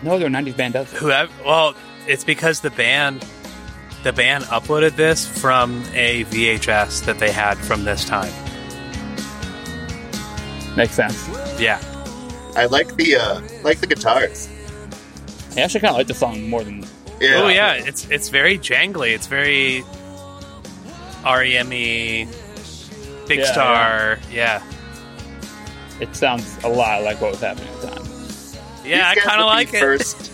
[0.02, 0.92] No other 90s band does.
[0.92, 0.98] it.
[0.98, 1.74] Whoever, well,
[2.06, 3.24] it's because the band
[4.04, 8.32] the band uploaded this from a VHS that they had from this time.
[10.76, 11.28] Makes sense.
[11.58, 11.80] Yeah.
[12.56, 14.48] I like the uh like the guitars.
[15.56, 16.84] I actually kind of like the song more than
[17.20, 17.42] Yeah.
[17.42, 19.12] Oh yeah, it's it's very jangly.
[19.14, 19.82] It's very
[21.24, 22.28] REM y,
[23.26, 24.18] Big Yeah, Star.
[24.30, 24.62] Yeah.
[26.00, 28.07] it sounds a lot like what was happening at the time.
[28.88, 29.80] Yeah, I These guys kind of like it.
[29.80, 30.32] First,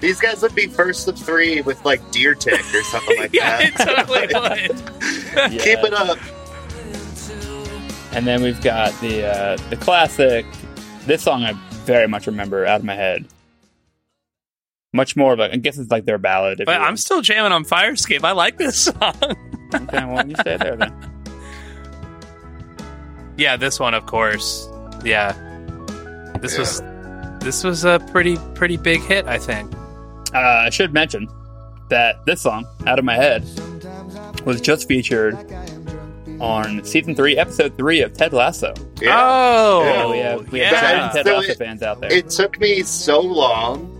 [0.00, 3.70] these guys would be first of three with like Deer Tick or something like yeah,
[3.70, 4.06] that.
[4.06, 4.20] totally
[5.46, 5.52] would.
[5.52, 5.64] Yeah.
[5.64, 6.18] Keep it up.
[8.14, 10.44] And then we've got the uh, the classic.
[11.06, 11.52] This song I
[11.84, 13.26] very much remember out of my head.
[14.94, 16.62] Much more of a, I guess it's like their ballad.
[16.64, 16.80] But.
[16.80, 18.24] I'm still jamming on Fire Escape.
[18.24, 19.14] I like this song.
[19.74, 20.04] okay.
[20.04, 20.94] Well, you stay there then.
[23.36, 24.68] yeah, this one, of course.
[25.04, 25.32] Yeah,
[26.40, 26.60] this Yeah.
[26.60, 26.80] was
[27.40, 29.26] this was a pretty pretty big hit.
[29.26, 29.72] I think.
[30.34, 31.28] Uh, I should mention
[31.88, 33.44] that this song, "Out of My Head,"
[34.44, 35.36] was just featured
[36.40, 38.72] on season three, episode three of Ted Lasso.
[39.00, 39.16] Yeah.
[39.20, 40.80] Oh, So we have we have yeah.
[40.80, 42.12] giant Ted So Lasso it- fans out there.
[42.12, 43.94] It took me so long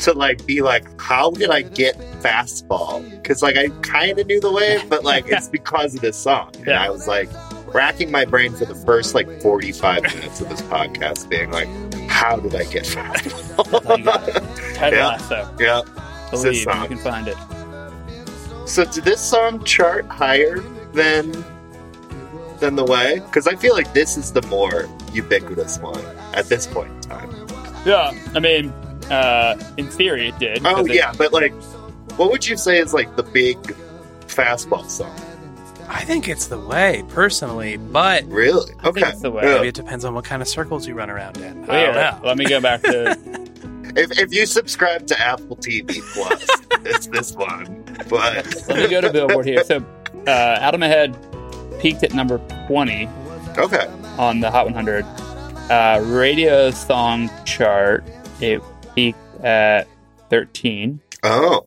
[0.00, 3.08] to like be like, how did I get fastball?
[3.10, 6.50] Because like I kind of knew the way, but like it's because of this song.
[6.56, 6.82] And Yeah.
[6.82, 7.28] I was like
[7.72, 11.68] racking my brain for the first like 45 minutes of this podcast, being like,
[12.16, 14.74] how did I get fastball?
[14.74, 15.06] Ted yeah.
[15.08, 15.54] Lasso.
[15.60, 15.82] yeah.
[16.30, 17.36] Believe you can find it.
[18.66, 20.58] So did this song chart higher
[20.92, 21.32] than
[22.58, 23.20] than the way?
[23.20, 26.00] Because I feel like this is the more ubiquitous one
[26.34, 27.30] at this point in time.
[27.84, 28.70] Yeah, I mean,
[29.10, 30.66] uh, in theory, it did.
[30.66, 31.52] Oh 'cause it- yeah, but like,
[32.16, 33.58] what would you say is like the big
[34.26, 35.14] fastball song?
[35.88, 38.72] I think it's the way personally, but Really?
[38.80, 39.08] I think Okay.
[39.08, 39.44] it's the way.
[39.44, 39.54] Yeah.
[39.56, 41.68] maybe it depends on what kind of circles you run around in.
[41.70, 42.26] I Here, don't know.
[42.28, 43.16] let me go back to
[43.96, 46.46] If, if you subscribe to Apple TV Plus,
[46.84, 47.82] it's this one.
[48.10, 49.64] But Let me go to Billboard here.
[49.64, 49.82] So,
[50.26, 51.16] uh, Out of My Head
[51.80, 53.08] peaked at number 20
[53.56, 53.86] okay,
[54.18, 55.04] on the Hot 100.
[55.70, 58.04] Uh, radio song chart,
[58.40, 58.60] it
[58.94, 59.88] peaked at
[60.28, 61.00] 13.
[61.22, 61.66] oh,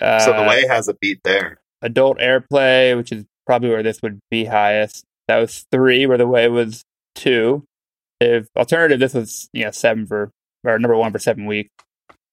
[0.00, 1.58] Uh, so the way has a beat there.
[1.82, 5.04] Adult airplay, which is probably where this would be highest.
[5.28, 6.82] That was three, where the way was
[7.14, 7.64] two.
[8.20, 10.30] If alternative, this was you know seven for
[10.64, 11.70] or number one for seven weeks.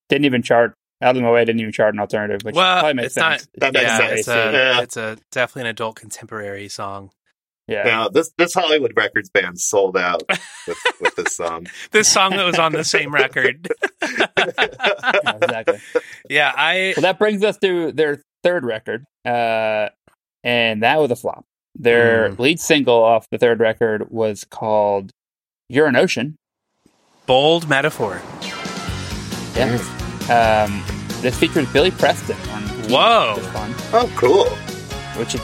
[0.09, 0.73] Didn't even chart.
[1.01, 3.39] Out of my way, didn't even chart an alternative, which Well, probably makes it's not-
[3.41, 3.49] sense.
[3.55, 4.19] That makes yeah, sense.
[4.21, 4.81] it's a Yeah.
[4.81, 7.09] it's a definitely an adult contemporary song.
[7.67, 7.83] yeah.
[7.83, 11.67] Now this this Hollywood Records band sold out with, with this song.
[11.91, 13.67] This song that was on the same record.
[14.03, 15.79] Yeah, exactly.
[16.29, 19.89] yeah, I Well, that brings us to their third record, uh,
[20.43, 21.45] and that was a flop.
[21.75, 22.39] Their Mm.
[22.39, 25.11] lead single off the third record was called
[25.69, 26.37] "You're an Ocean."
[27.25, 28.21] bold metaphor.
[29.55, 29.77] Yeah.
[30.29, 30.83] Um,
[31.21, 33.35] this features Billy Preston on Whoa.
[33.35, 33.73] which is fun.
[33.93, 34.45] Oh, cool.
[35.17, 35.41] Which is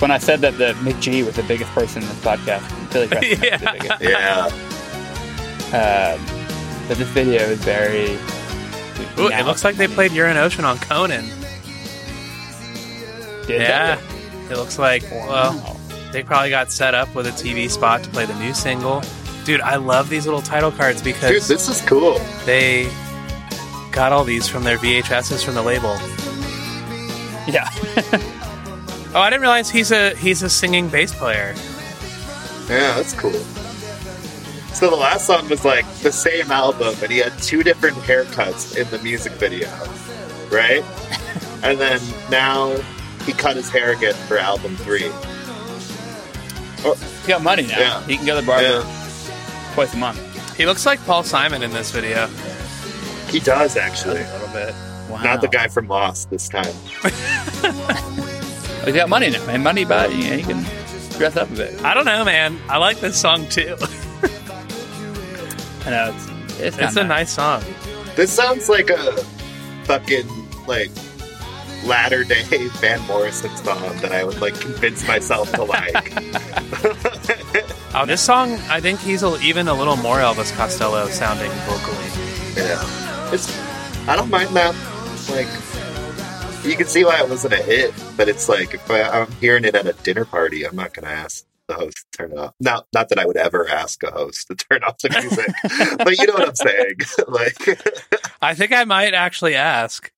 [0.00, 3.38] when I said that the McG was the biggest person in this podcast, Billy Preston
[3.42, 3.56] Yeah.
[3.58, 4.02] the biggest.
[4.02, 4.50] Yeah.
[6.16, 6.20] Um,
[6.88, 8.14] but this video is very.
[9.20, 11.24] Ooh, it looks like they played You're an Ocean on Conan.
[13.48, 13.98] Did Yeah.
[14.50, 15.76] It looks like well,
[16.12, 19.02] they probably got set up with a TV spot to play the new single.
[19.44, 22.18] Dude, I love these little title cards Dude, because this is cool.
[22.46, 22.88] they
[23.90, 25.96] got all these from their VHSs from the label.
[27.52, 27.68] yeah.
[29.14, 31.54] Oh, I didn't realize he's a he's a singing bass player.
[32.68, 33.32] Yeah, that's cool.
[34.74, 38.76] So the last song was like the same album, and he had two different haircuts
[38.76, 39.66] in the music video,
[40.50, 40.84] right?
[41.64, 42.76] and then now
[43.28, 45.10] he cut his hair again for album three.
[46.84, 46.94] Oh.
[46.94, 47.78] He's got money now.
[47.78, 48.02] Yeah.
[48.06, 50.56] He can go to the barber Yeah, twice a month.
[50.56, 52.26] He looks like Paul Simon in this video.
[53.28, 54.22] he does actually.
[54.22, 54.74] A little bit.
[55.10, 55.22] Wow.
[55.22, 56.72] Not the guy from Lost this time.
[58.84, 59.46] He's got money now.
[59.48, 60.64] And money, but you he can
[61.18, 61.84] dress up a bit.
[61.84, 62.58] I don't know, man.
[62.68, 63.76] I like this song too.
[65.84, 66.26] I know it's
[66.60, 67.62] it's, it's kinda a nice song.
[68.16, 69.12] This sounds like a
[69.84, 70.26] fucking
[70.66, 70.90] like
[71.84, 72.42] latter day
[72.80, 76.12] Van Morrison song that I would like convince myself to like.
[77.94, 82.64] Oh, this song, I think he's a, even a little more Elvis Costello sounding vocally.
[82.68, 83.48] yeah, it's
[84.06, 84.74] I don't mind that.
[85.30, 85.48] Like
[86.64, 89.64] you can see why it wasn't a hit, but it's like if I, I'm hearing
[89.64, 92.54] it at a dinner party, I'm not gonna ask the host to turn it off.
[92.60, 96.18] Not not that I would ever ask a host to turn off the music, but
[96.18, 96.94] you know what I'm saying.
[97.26, 97.80] like
[98.42, 100.12] I think I might actually ask,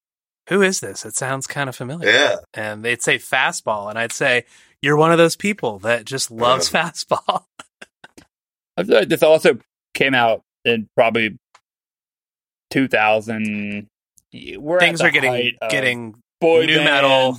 [0.50, 1.06] who is this?
[1.06, 2.10] It sounds kind of familiar.
[2.10, 4.44] yeah, And they'd say fastball, and I'd say,
[4.82, 7.44] you're one of those people that just loves fastball.
[8.76, 9.58] I feel like this also
[9.94, 11.38] came out in probably
[12.70, 13.86] 2000.
[14.58, 17.38] We're Things the are getting getting boy nu metal.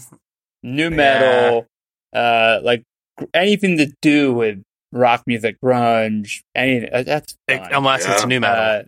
[0.64, 1.66] nu metal,
[2.14, 2.84] uh, like
[3.34, 6.90] anything to do with rock music, grunge, anything.
[6.92, 7.70] uh, That's fun.
[7.72, 8.82] unless it's nu metal.
[8.82, 8.84] Uh,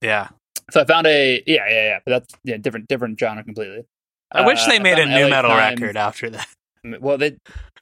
[0.00, 0.28] yeah.
[0.70, 3.84] So I found a yeah yeah yeah, but that's yeah different different genre completely.
[4.30, 6.46] I wish Uh, they made a new LA metal Times- record after that.
[7.00, 7.36] Well, they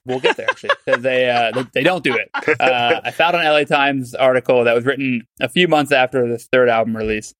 [0.05, 0.71] we'll get there actually.
[0.87, 2.29] they, uh, they they don't do it.
[2.61, 6.49] Uh, I found an LA Times article that was written a few months after this
[6.53, 7.33] third album release.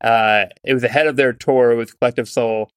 [0.00, 2.70] Uh, it was ahead of their tour with Collective Soul,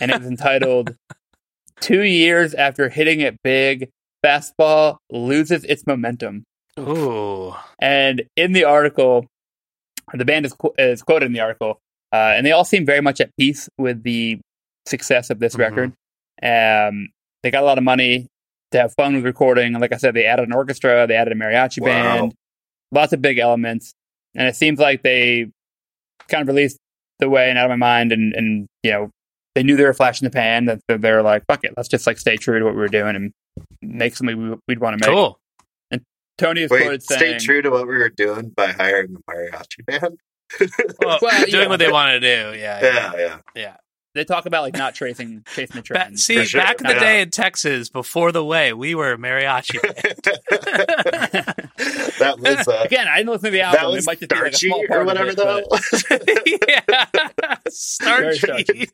[0.00, 0.96] and it was entitled
[1.80, 3.90] Two Years After Hitting It Big,
[4.24, 6.42] Fastball Loses Its Momentum."
[6.80, 7.54] Ooh.
[7.78, 9.26] And in the article,
[10.12, 11.80] the band is, qu- is quoted in the article,
[12.12, 14.38] uh, and they all seem very much at peace with the
[14.86, 15.58] success of this Mhm.
[15.58, 15.92] record.
[16.42, 17.08] Um,
[17.42, 18.26] they got a lot of money
[18.72, 19.74] to have fun with recording.
[19.74, 21.86] And like I said, they added an orchestra, they added a mariachi Wow.
[21.86, 22.34] band,
[22.92, 23.92] lots of big elements.
[24.34, 25.50] And it seems like they
[26.28, 26.76] kind of released
[27.20, 28.12] the way and out of my mind.
[28.12, 29.10] And, and you know,
[29.54, 30.64] they knew they were a flash in the pan.
[30.64, 32.88] That they were like, fuck it, let's just like stay true to what we were
[32.88, 33.32] doing and
[33.80, 35.14] make something we, we'd want to make.
[35.14, 35.38] Cool.
[36.38, 39.12] Tony is wait, quoted stay saying, "Stay true to what we were doing by hiring
[39.14, 40.18] the mariachi band.
[41.00, 41.68] Well, Well, doing yeah.
[41.68, 42.58] what they want to do.
[42.58, 42.80] Yeah.
[42.82, 43.38] Yeah, yeah.
[43.56, 43.76] Yeah.
[44.14, 46.20] they talk about like not tracing chasing the Ba- trend.
[46.20, 46.60] see, sure.
[46.60, 50.20] back in the day in Texas, before the way, we were a mariachi band.
[52.18, 53.76] that was uh, Again, I didn't listen to the album.
[53.76, 53.94] that album.
[53.96, 55.62] was it might just be like a starchy small part or of whatever it, though.
[56.68, 57.06] yeah.
[58.02, 58.88] Very Starchy.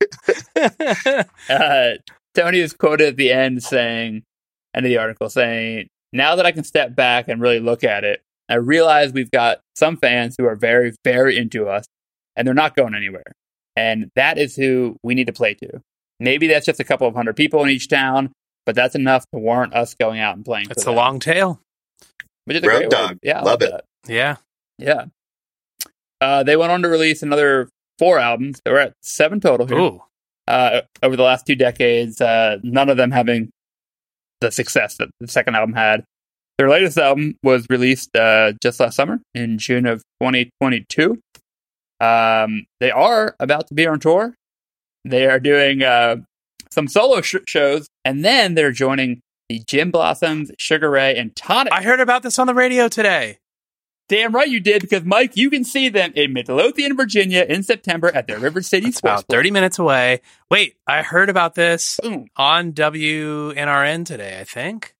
[1.49, 1.91] uh,
[2.34, 4.22] Tony is quoted at the end saying,
[4.74, 8.04] end of the article saying, "Now that I can step back and really look at
[8.04, 11.84] it, I realize we've got some fans who are very, very into us,
[12.36, 13.24] and they're not going anywhere.
[13.76, 15.80] And that is who we need to play to.
[16.18, 18.32] Maybe that's just a couple of hundred people in each town."
[18.66, 20.66] But that's enough to warrant us going out and playing.
[20.70, 20.94] It's a them.
[20.96, 21.61] long tail.
[22.44, 23.11] Which is a Road great Dog.
[23.12, 23.18] word.
[23.22, 23.70] Yeah, Love love it.
[23.70, 23.84] that.
[24.06, 24.36] Yeah.
[24.78, 25.04] Yeah.
[26.20, 28.61] Uh, they went on to release another four albums.
[28.64, 29.78] They were at seven total here.
[29.78, 30.02] Ooh.
[30.46, 33.50] uh, over the last two decades, uh, none of them having
[34.41, 36.05] the success that the second album had.
[36.59, 41.18] Their latest album was released uh, just last summer in June of 2022.
[42.01, 44.34] Um, they are about to be on tour.
[45.05, 46.16] They are doing uh,
[46.70, 51.72] some solo sh- shows, and then they're joining the Gin Blossoms, Sugar Ray, and Tonic.
[51.72, 53.38] I heard about this on the radio today.
[54.11, 58.08] Damn right you did, because Mike, you can see them in Midlothian, Virginia, in September
[58.12, 59.22] at their River City It's Sports.
[59.22, 60.20] about 30 minutes away.
[60.50, 62.26] Wait, I heard about this Boom.
[62.36, 64.96] on WNRN today, I think.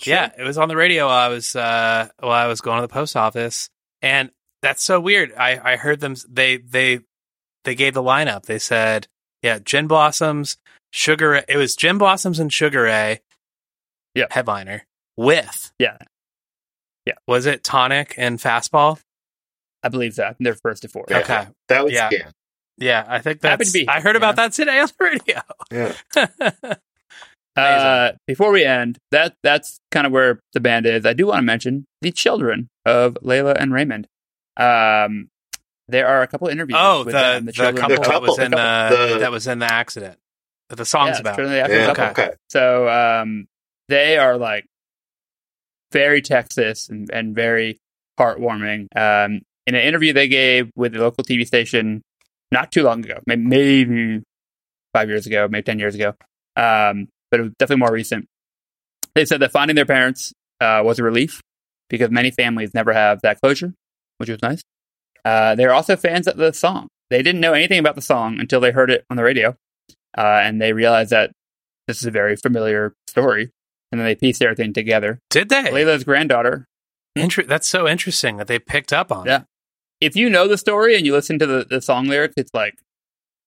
[0.00, 0.14] Sure.
[0.14, 2.82] Yeah, it was on the radio while I was uh while I was going to
[2.82, 3.70] the post office.
[4.02, 4.30] And
[4.62, 5.32] that's so weird.
[5.38, 7.00] I I heard them they they
[7.64, 8.46] they gave the lineup.
[8.46, 9.06] They said,
[9.42, 10.56] yeah, Gin Blossoms,
[10.90, 13.20] Sugar It was Gin Blossoms and Sugar Ray.
[14.16, 14.26] Yeah.
[14.30, 15.98] Headliner with Yeah.
[17.06, 17.14] Yeah.
[17.26, 18.98] Was it Tonic and Fastball?
[19.82, 20.36] I believe that.
[20.40, 21.04] They're first to four.
[21.08, 21.18] Yeah.
[21.20, 21.46] Okay.
[21.68, 22.08] That was Yeah.
[22.12, 22.30] yeah.
[22.78, 24.48] Yeah, I think Happy that's to be I heard here, about yeah.
[24.48, 25.94] that today on the radio.
[26.16, 26.74] Yeah.
[27.56, 31.06] Uh, before we end, that that's kind of where the band is.
[31.06, 34.06] I do want to mention the children of Lela and Raymond.
[34.58, 35.28] Um,
[35.88, 36.76] there are a couple interviews.
[36.78, 38.56] Oh, with the them, the, children couple, of- that was in the
[39.14, 40.18] the, that was in the accident
[40.68, 41.36] that the song's Yeah, about.
[41.38, 42.24] The Yeah, couple.
[42.24, 42.34] okay.
[42.50, 43.46] So um,
[43.88, 44.66] they are like
[45.96, 47.78] very Texas and, and very
[48.20, 48.86] heartwarming.
[48.94, 52.02] Um, in an interview they gave with the local TV station
[52.52, 54.22] not too long ago, maybe
[54.92, 56.08] five years ago, maybe 10 years ago,
[56.54, 58.26] um, but it was definitely more recent.
[59.14, 61.40] They said that finding their parents uh, was a relief
[61.88, 63.72] because many families never have that closure,
[64.18, 64.60] which was nice.
[65.24, 66.88] Uh, they're also fans of the song.
[67.08, 69.56] They didn't know anything about the song until they heard it on the radio,
[70.16, 71.32] uh, and they realized that
[71.88, 73.50] this is a very familiar story.
[73.96, 75.20] And then they pieced everything together.
[75.30, 75.70] Did they?
[75.72, 76.66] Lela's granddaughter.
[77.14, 79.24] Inter- that's so interesting that they picked up on.
[79.26, 79.44] Yeah.
[80.02, 82.74] If you know the story and you listen to the, the song lyrics, it's like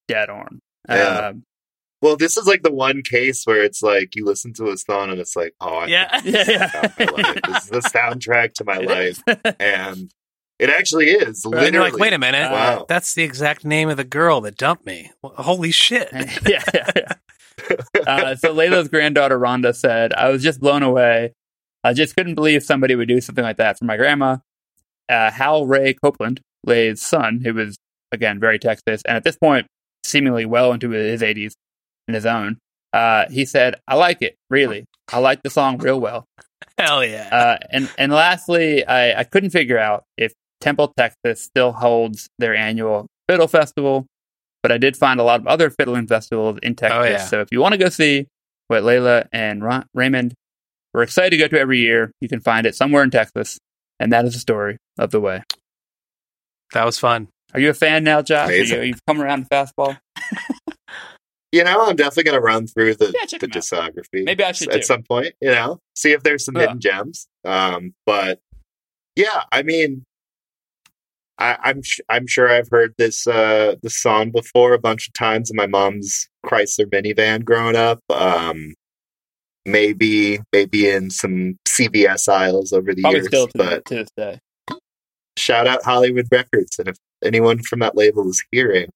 [0.08, 0.60] dead on.
[0.90, 1.28] Yeah.
[1.28, 1.44] Um,
[2.02, 5.12] Well, this is like the one case where it's like you listen to a song
[5.12, 6.20] and it's like, oh, I Yeah.
[6.22, 7.40] think this is Yeah, about my life.
[7.48, 9.22] This is the soundtrack to my life,
[9.60, 10.12] and
[10.58, 11.46] it actually is.
[11.46, 12.86] And Literally, you're like, wait a minute, Wow.
[12.90, 15.12] that's the exact name of the girl that dumped me.
[15.22, 16.10] Well, Holy shit!
[16.48, 17.12] yeah, yeah, yeah.
[18.08, 21.34] Uh, so Lela's granddaughter Rhonda said, "I was just blown away.
[21.84, 24.38] I just couldn't believe somebody would do something like that for my grandma."
[25.08, 27.78] Uh, Hal Ray Copeland, Lay's son, who was
[28.12, 29.68] again very Texas, and at this point
[30.04, 31.54] seemingly well into his 80s
[32.08, 32.58] in his own,
[32.94, 34.86] uh, he said, "I like it really.
[35.12, 36.26] I like the song real well."
[36.80, 37.30] Hell yeah!
[37.32, 42.56] Uh, and and lastly, I, I couldn't figure out if Temple, Texas, still holds their
[42.56, 44.08] annual fiddle festival,
[44.64, 46.98] but I did find a lot of other fiddling festivals in Texas.
[47.00, 47.18] Oh, yeah.
[47.26, 48.28] So if you want to go see
[48.68, 50.34] what Lela and Ra- Raymond
[50.94, 53.58] were excited to go to every year, you can find it somewhere in Texas,
[54.00, 55.44] and that is the story of the way.
[56.74, 57.28] that was fun.
[57.54, 58.50] Are you a fan now, Josh?
[58.50, 59.98] Are You, you've come around to fastball.
[61.52, 63.96] You know, I'm definitely going to run through the, Yeah, check the 'em out.
[63.96, 64.24] discography.
[64.24, 64.82] Maybe I should at too.
[64.84, 65.34] some point.
[65.42, 66.62] You know, see if there's some Yeah.
[66.62, 67.28] hidden gems.
[67.44, 68.40] Um, but
[69.16, 70.06] yeah, I mean,
[71.40, 75.14] I, I'm sh- I'm sure I've heard this uh this song before a bunch of
[75.14, 78.00] times in my mom's Chrysler minivan growing up.
[78.10, 78.76] Um,
[79.66, 83.28] maybe maybe in some CVS aisles over the Probably years.
[83.28, 84.40] still to, but to this day.
[85.38, 88.90] shout out Hollywood Records, and if anyone from that label is hearing,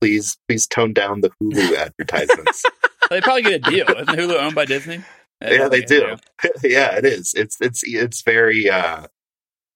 [0.00, 2.64] please please tone down the Hulu advertisements.
[3.10, 3.86] They probably get a deal.
[3.88, 5.02] Isn't Hulu owned by Disney?
[5.42, 6.50] yeah, they probably get a do.
[6.68, 7.34] yeah, it is.
[7.36, 9.06] It's it's it's very uh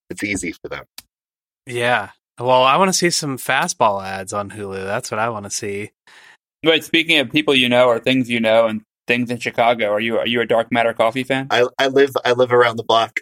[0.08, 0.84] it's easy for them.
[1.66, 2.10] Yeah.
[2.38, 4.84] Well, I want to see some fastball ads on Hulu.
[4.84, 5.90] That's what I want to see.
[6.64, 10.00] Wait, speaking of people you know or things you know and things in Chicago, are
[10.00, 11.46] you are you a Dark Matter coffee fan?
[11.50, 13.20] I I live I live around the block.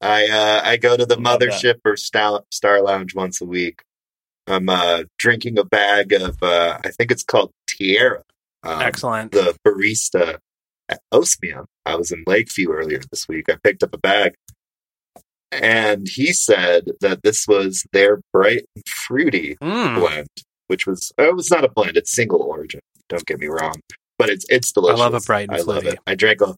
[0.00, 1.50] I uh I go to the Love that.
[1.50, 3.82] mothership or Star, Star Lounge once a week.
[4.46, 8.22] I'm uh drinking a bag of uh I think it's called Tierra.
[8.64, 9.32] Um, Excellent.
[9.32, 10.38] the barista
[10.88, 11.66] at Osmium.
[11.84, 13.48] I was in Lakeview earlier this week.
[13.48, 14.34] I picked up a bag.
[15.52, 19.94] And he said that this was their bright and fruity Mm.
[19.94, 20.28] blend,
[20.68, 22.80] which was oh, it was not a blend; it's single origin.
[23.08, 23.80] Don't get me wrong,
[24.18, 25.00] but it's it's delicious.
[25.00, 25.88] I love a bright and I love fruity.
[25.96, 25.98] it.
[26.06, 26.54] I drank a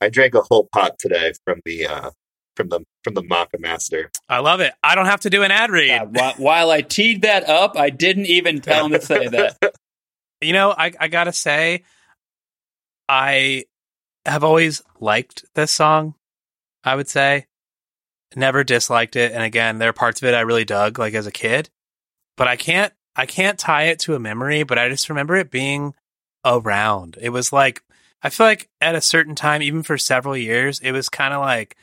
[0.00, 2.10] I drank a whole pot today from the uh
[2.56, 4.10] from the from the Moccamaster.
[4.28, 4.72] I love it.
[4.84, 5.88] I don't have to do an ad read.
[5.98, 9.56] God, while, while I teed that up, I didn't even tell him to say that.
[10.40, 11.84] You know, I, I gotta say,
[13.08, 13.64] I
[14.26, 16.14] have always liked this song.
[16.82, 17.46] I would say,
[18.36, 21.26] never disliked it, and again, there are parts of it I really dug, like as
[21.26, 21.70] a kid.
[22.36, 24.62] But I can't, I can't tie it to a memory.
[24.64, 25.94] But I just remember it being
[26.44, 27.16] around.
[27.20, 27.82] It was like
[28.22, 31.40] I feel like at a certain time, even for several years, it was kind of
[31.40, 31.76] like,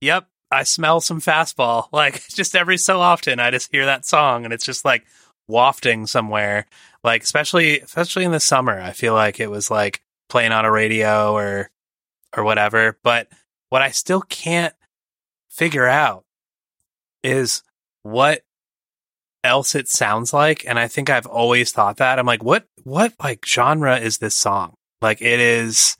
[0.00, 1.88] "Yep, I smell some fastball.
[1.92, 5.06] Like just every so often, I just hear that song, and it's just like
[5.48, 6.66] wafting somewhere.
[7.04, 10.70] Like especially especially in the summer, I feel like it was like playing on a
[10.72, 11.70] radio or
[12.36, 12.98] or whatever.
[13.02, 13.28] But
[13.68, 14.74] what I still can't
[15.50, 16.24] figure out
[17.22, 17.62] is
[18.02, 18.42] what
[19.42, 22.18] else it sounds like and i think i've always thought that.
[22.18, 24.74] I'm like what what like genre is this song?
[25.02, 25.96] Like it is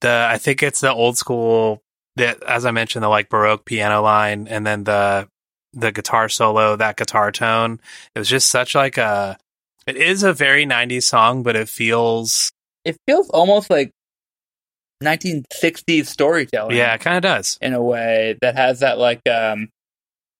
[0.00, 1.82] the i think it's the old school
[2.16, 5.28] that as i mentioned the like baroque piano line and then the
[5.74, 7.78] the guitar solo that guitar tone.
[8.14, 9.38] It was just such like a
[9.86, 12.50] it is a very 90s song but it feels
[12.84, 13.92] It feels almost like
[15.02, 16.76] 1960s storytelling.
[16.76, 17.58] yeah it kind of does.
[17.60, 19.68] In a way that has that like um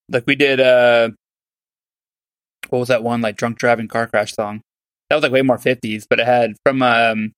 [0.09, 1.11] like we did uh
[2.69, 4.63] what was that one like drunk driving car crash song?
[5.09, 7.33] That was like way more 50s but it had from um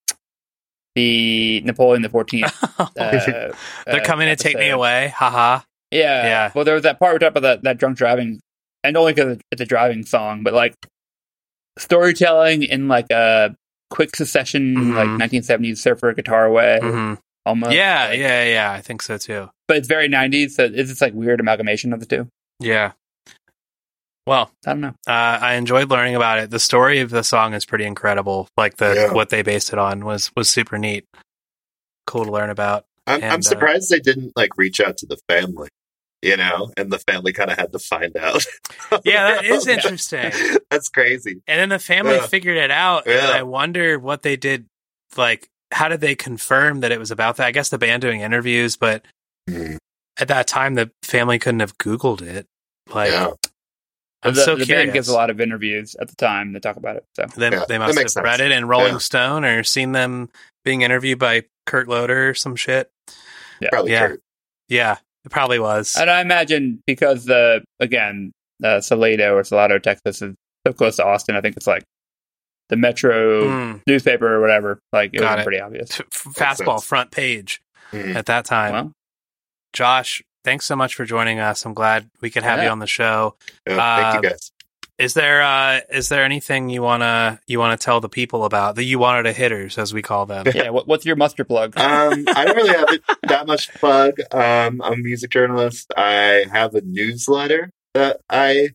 [0.94, 2.52] the napoleon the 14th
[2.98, 3.52] uh,
[3.86, 5.60] they're uh, coming to take me away haha.
[5.90, 6.22] Yeah.
[6.24, 6.52] Yeah.
[6.54, 8.40] well there was that part we talked about that, that drunk driving
[8.84, 10.74] and only because it's a driving song but like
[11.78, 13.54] storytelling in like a
[13.90, 14.94] quick succession Mhm.
[15.18, 17.14] like 1970s surfer guitar way hmm
[17.46, 20.90] almost yeah like- yeah yeah i think so too but it's very 90s so it's
[20.90, 22.28] just like weird amalgamation of the two
[22.60, 22.92] yeah
[24.26, 26.50] well i don't know Uh, I enjoyed learning about it.
[26.50, 28.48] The story of the song is pretty incredible.
[28.58, 29.12] Like the Yeah.
[29.14, 31.06] what they based it on was was super neat.
[32.06, 32.84] Cool to learn about.
[33.06, 35.68] I'm, And, I'm uh, surprised they didn't like reach out to the family,
[36.22, 38.44] you know, and the family kind of had to find out.
[39.04, 40.32] Yeah, that is interesting.
[40.70, 41.42] That's crazy.
[41.46, 42.26] And then the family Yeah.
[42.26, 43.06] figured it out.
[43.06, 43.30] And Yeah.
[43.30, 44.66] I wonder what they did.
[45.16, 47.46] Like, how did they confirm that it was about that?
[47.46, 49.04] I guess the band doing interviews, but
[49.48, 49.76] mm-hmm.
[50.18, 52.46] at that time, the family couldn't have Googled it.
[52.92, 53.32] Like, yeah,
[54.22, 54.86] I'm the, so the curious.
[54.86, 57.04] band gives a lot of interviews at the time to talk about it.
[57.14, 58.24] So They, Yeah, they must have sense.
[58.24, 58.98] read it in Rolling Yeah.
[58.98, 60.30] Stone or seen them
[60.64, 62.90] being interviewed by Kurt Loder or some shit.
[63.70, 64.08] probably Yeah.
[64.08, 64.20] Kurt.
[64.68, 64.96] Yeah,
[65.28, 65.94] it probably was.
[65.98, 68.32] and I imagine because the again
[68.64, 70.34] uh, Salado or Salado, Texas is
[70.66, 71.36] so close to Austin.
[71.36, 71.84] I think it's like
[72.70, 73.80] the Metro Mm.
[73.86, 74.80] newspaper or whatever.
[74.92, 75.44] Like it Got was it.
[75.44, 76.00] pretty obvious.
[76.00, 77.60] F- fastball front page
[77.92, 78.14] Mhm.
[78.16, 78.72] at that time.
[78.72, 78.92] Well,
[79.72, 81.64] Josh, thanks so much for joining us.
[81.64, 83.36] I'm glad we could have you on the show.
[83.66, 84.50] Yeah, thank Uh, you guys.
[84.98, 88.84] Is there uh is there anything you wanna you wanna tell the people about that
[88.84, 90.46] you wanted a hitters as we call them?
[90.52, 90.70] yeah.
[90.70, 91.74] What, what's your muster plug?
[91.78, 94.14] Um, I don't really have it, that much plug.
[94.32, 95.92] Um, I'm a music journalist.
[95.96, 98.70] I have a newsletter that I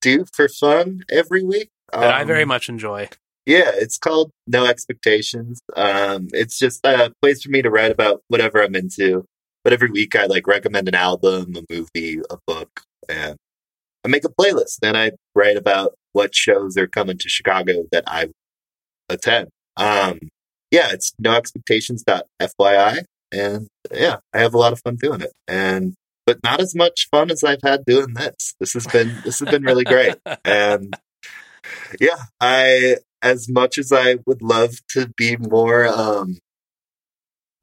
[0.00, 1.70] do for fun every week.
[1.92, 3.08] that I Um, very much enjoy.
[3.44, 5.60] Yeah, it's called No Expectations.
[5.76, 9.24] Um, it's just a place for me to write about whatever I'm into.
[9.64, 13.36] But every week I like recommend an album, a movie, a book, and
[14.06, 14.78] I make a playlist.
[14.80, 18.28] Then I write about what shows are coming to Chicago that I
[19.08, 19.48] attend.
[19.76, 20.20] Um,
[20.70, 23.04] yeah, it's noexpectations.fyi.
[23.32, 25.32] And yeah, I have a lot of fun doing it.
[25.48, 25.94] And
[26.24, 28.54] but not as much fun as I've had doing this.
[28.60, 30.14] This has been this has been really great.
[30.44, 30.96] And
[32.00, 36.38] yeah, I as much as I would love to be more um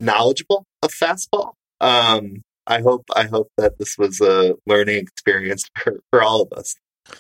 [0.02, 6.00] knowledgeable of fastball, um I hope I hope that this was a learning experience for,
[6.10, 6.76] for all of us.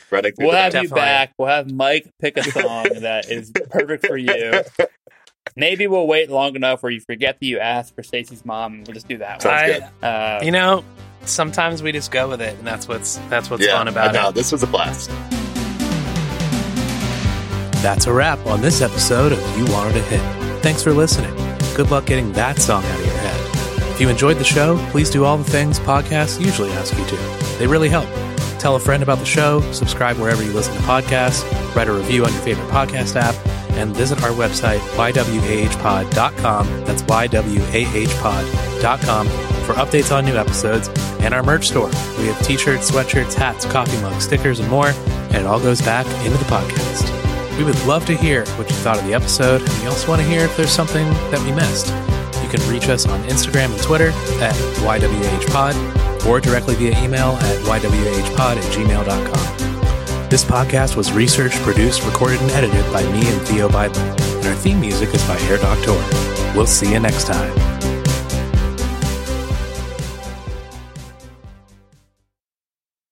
[0.10, 0.96] Running We'll have you Definitely.
[0.96, 1.34] back.
[1.38, 4.64] We'll have Mike pick a song that is perfect for you.
[5.58, 8.94] Maybe we'll wait long enough where you forget that you asked for Stacy's mom, we'll
[8.94, 9.58] just do that one.
[9.58, 10.08] Sounds I.
[10.08, 10.86] Uh, you know,
[11.26, 14.30] sometimes we just go with it and that's what's that's what's yeah, fun about no,
[14.30, 14.36] it.
[14.36, 15.10] this was a blast.
[17.84, 20.61] That's a wrap on this episode of You Wanted a Hit.
[20.64, 21.36] Thanks for listening.
[21.76, 23.23] Good luck getting that song out of your head.
[23.94, 27.15] If you enjoyed the show, please do all the things podcasts usually ask you to.
[27.60, 28.10] They really help.
[28.57, 31.44] Tell a friend about the show, subscribe wherever you listen to podcasts,
[31.76, 33.36] write a review on your favorite podcast app,
[33.74, 36.68] and visit our website, ywahpod.com.
[36.86, 40.90] That's ywahpod.com for updates on new episodes
[41.20, 41.90] and our merch store.
[42.18, 45.82] We have t shirts, sweatshirts, hats, coffee mugs, stickers, and more, and it all goes
[45.82, 47.57] back into the podcast.
[47.57, 50.22] We would love to hear what you thought of the episode, and we also want
[50.22, 51.94] to hear if there's something that we missed.
[52.54, 54.10] Can reach us on Instagram and Twitter
[54.40, 54.54] at
[54.84, 60.30] YWHpod or directly via email at YWHpod at gmail.com.
[60.30, 63.98] This podcast was researched, produced, recorded, and edited by me and Theo Biden,
[64.38, 65.94] and our theme music is by Air Doctor.
[66.56, 67.73] We'll see you next time.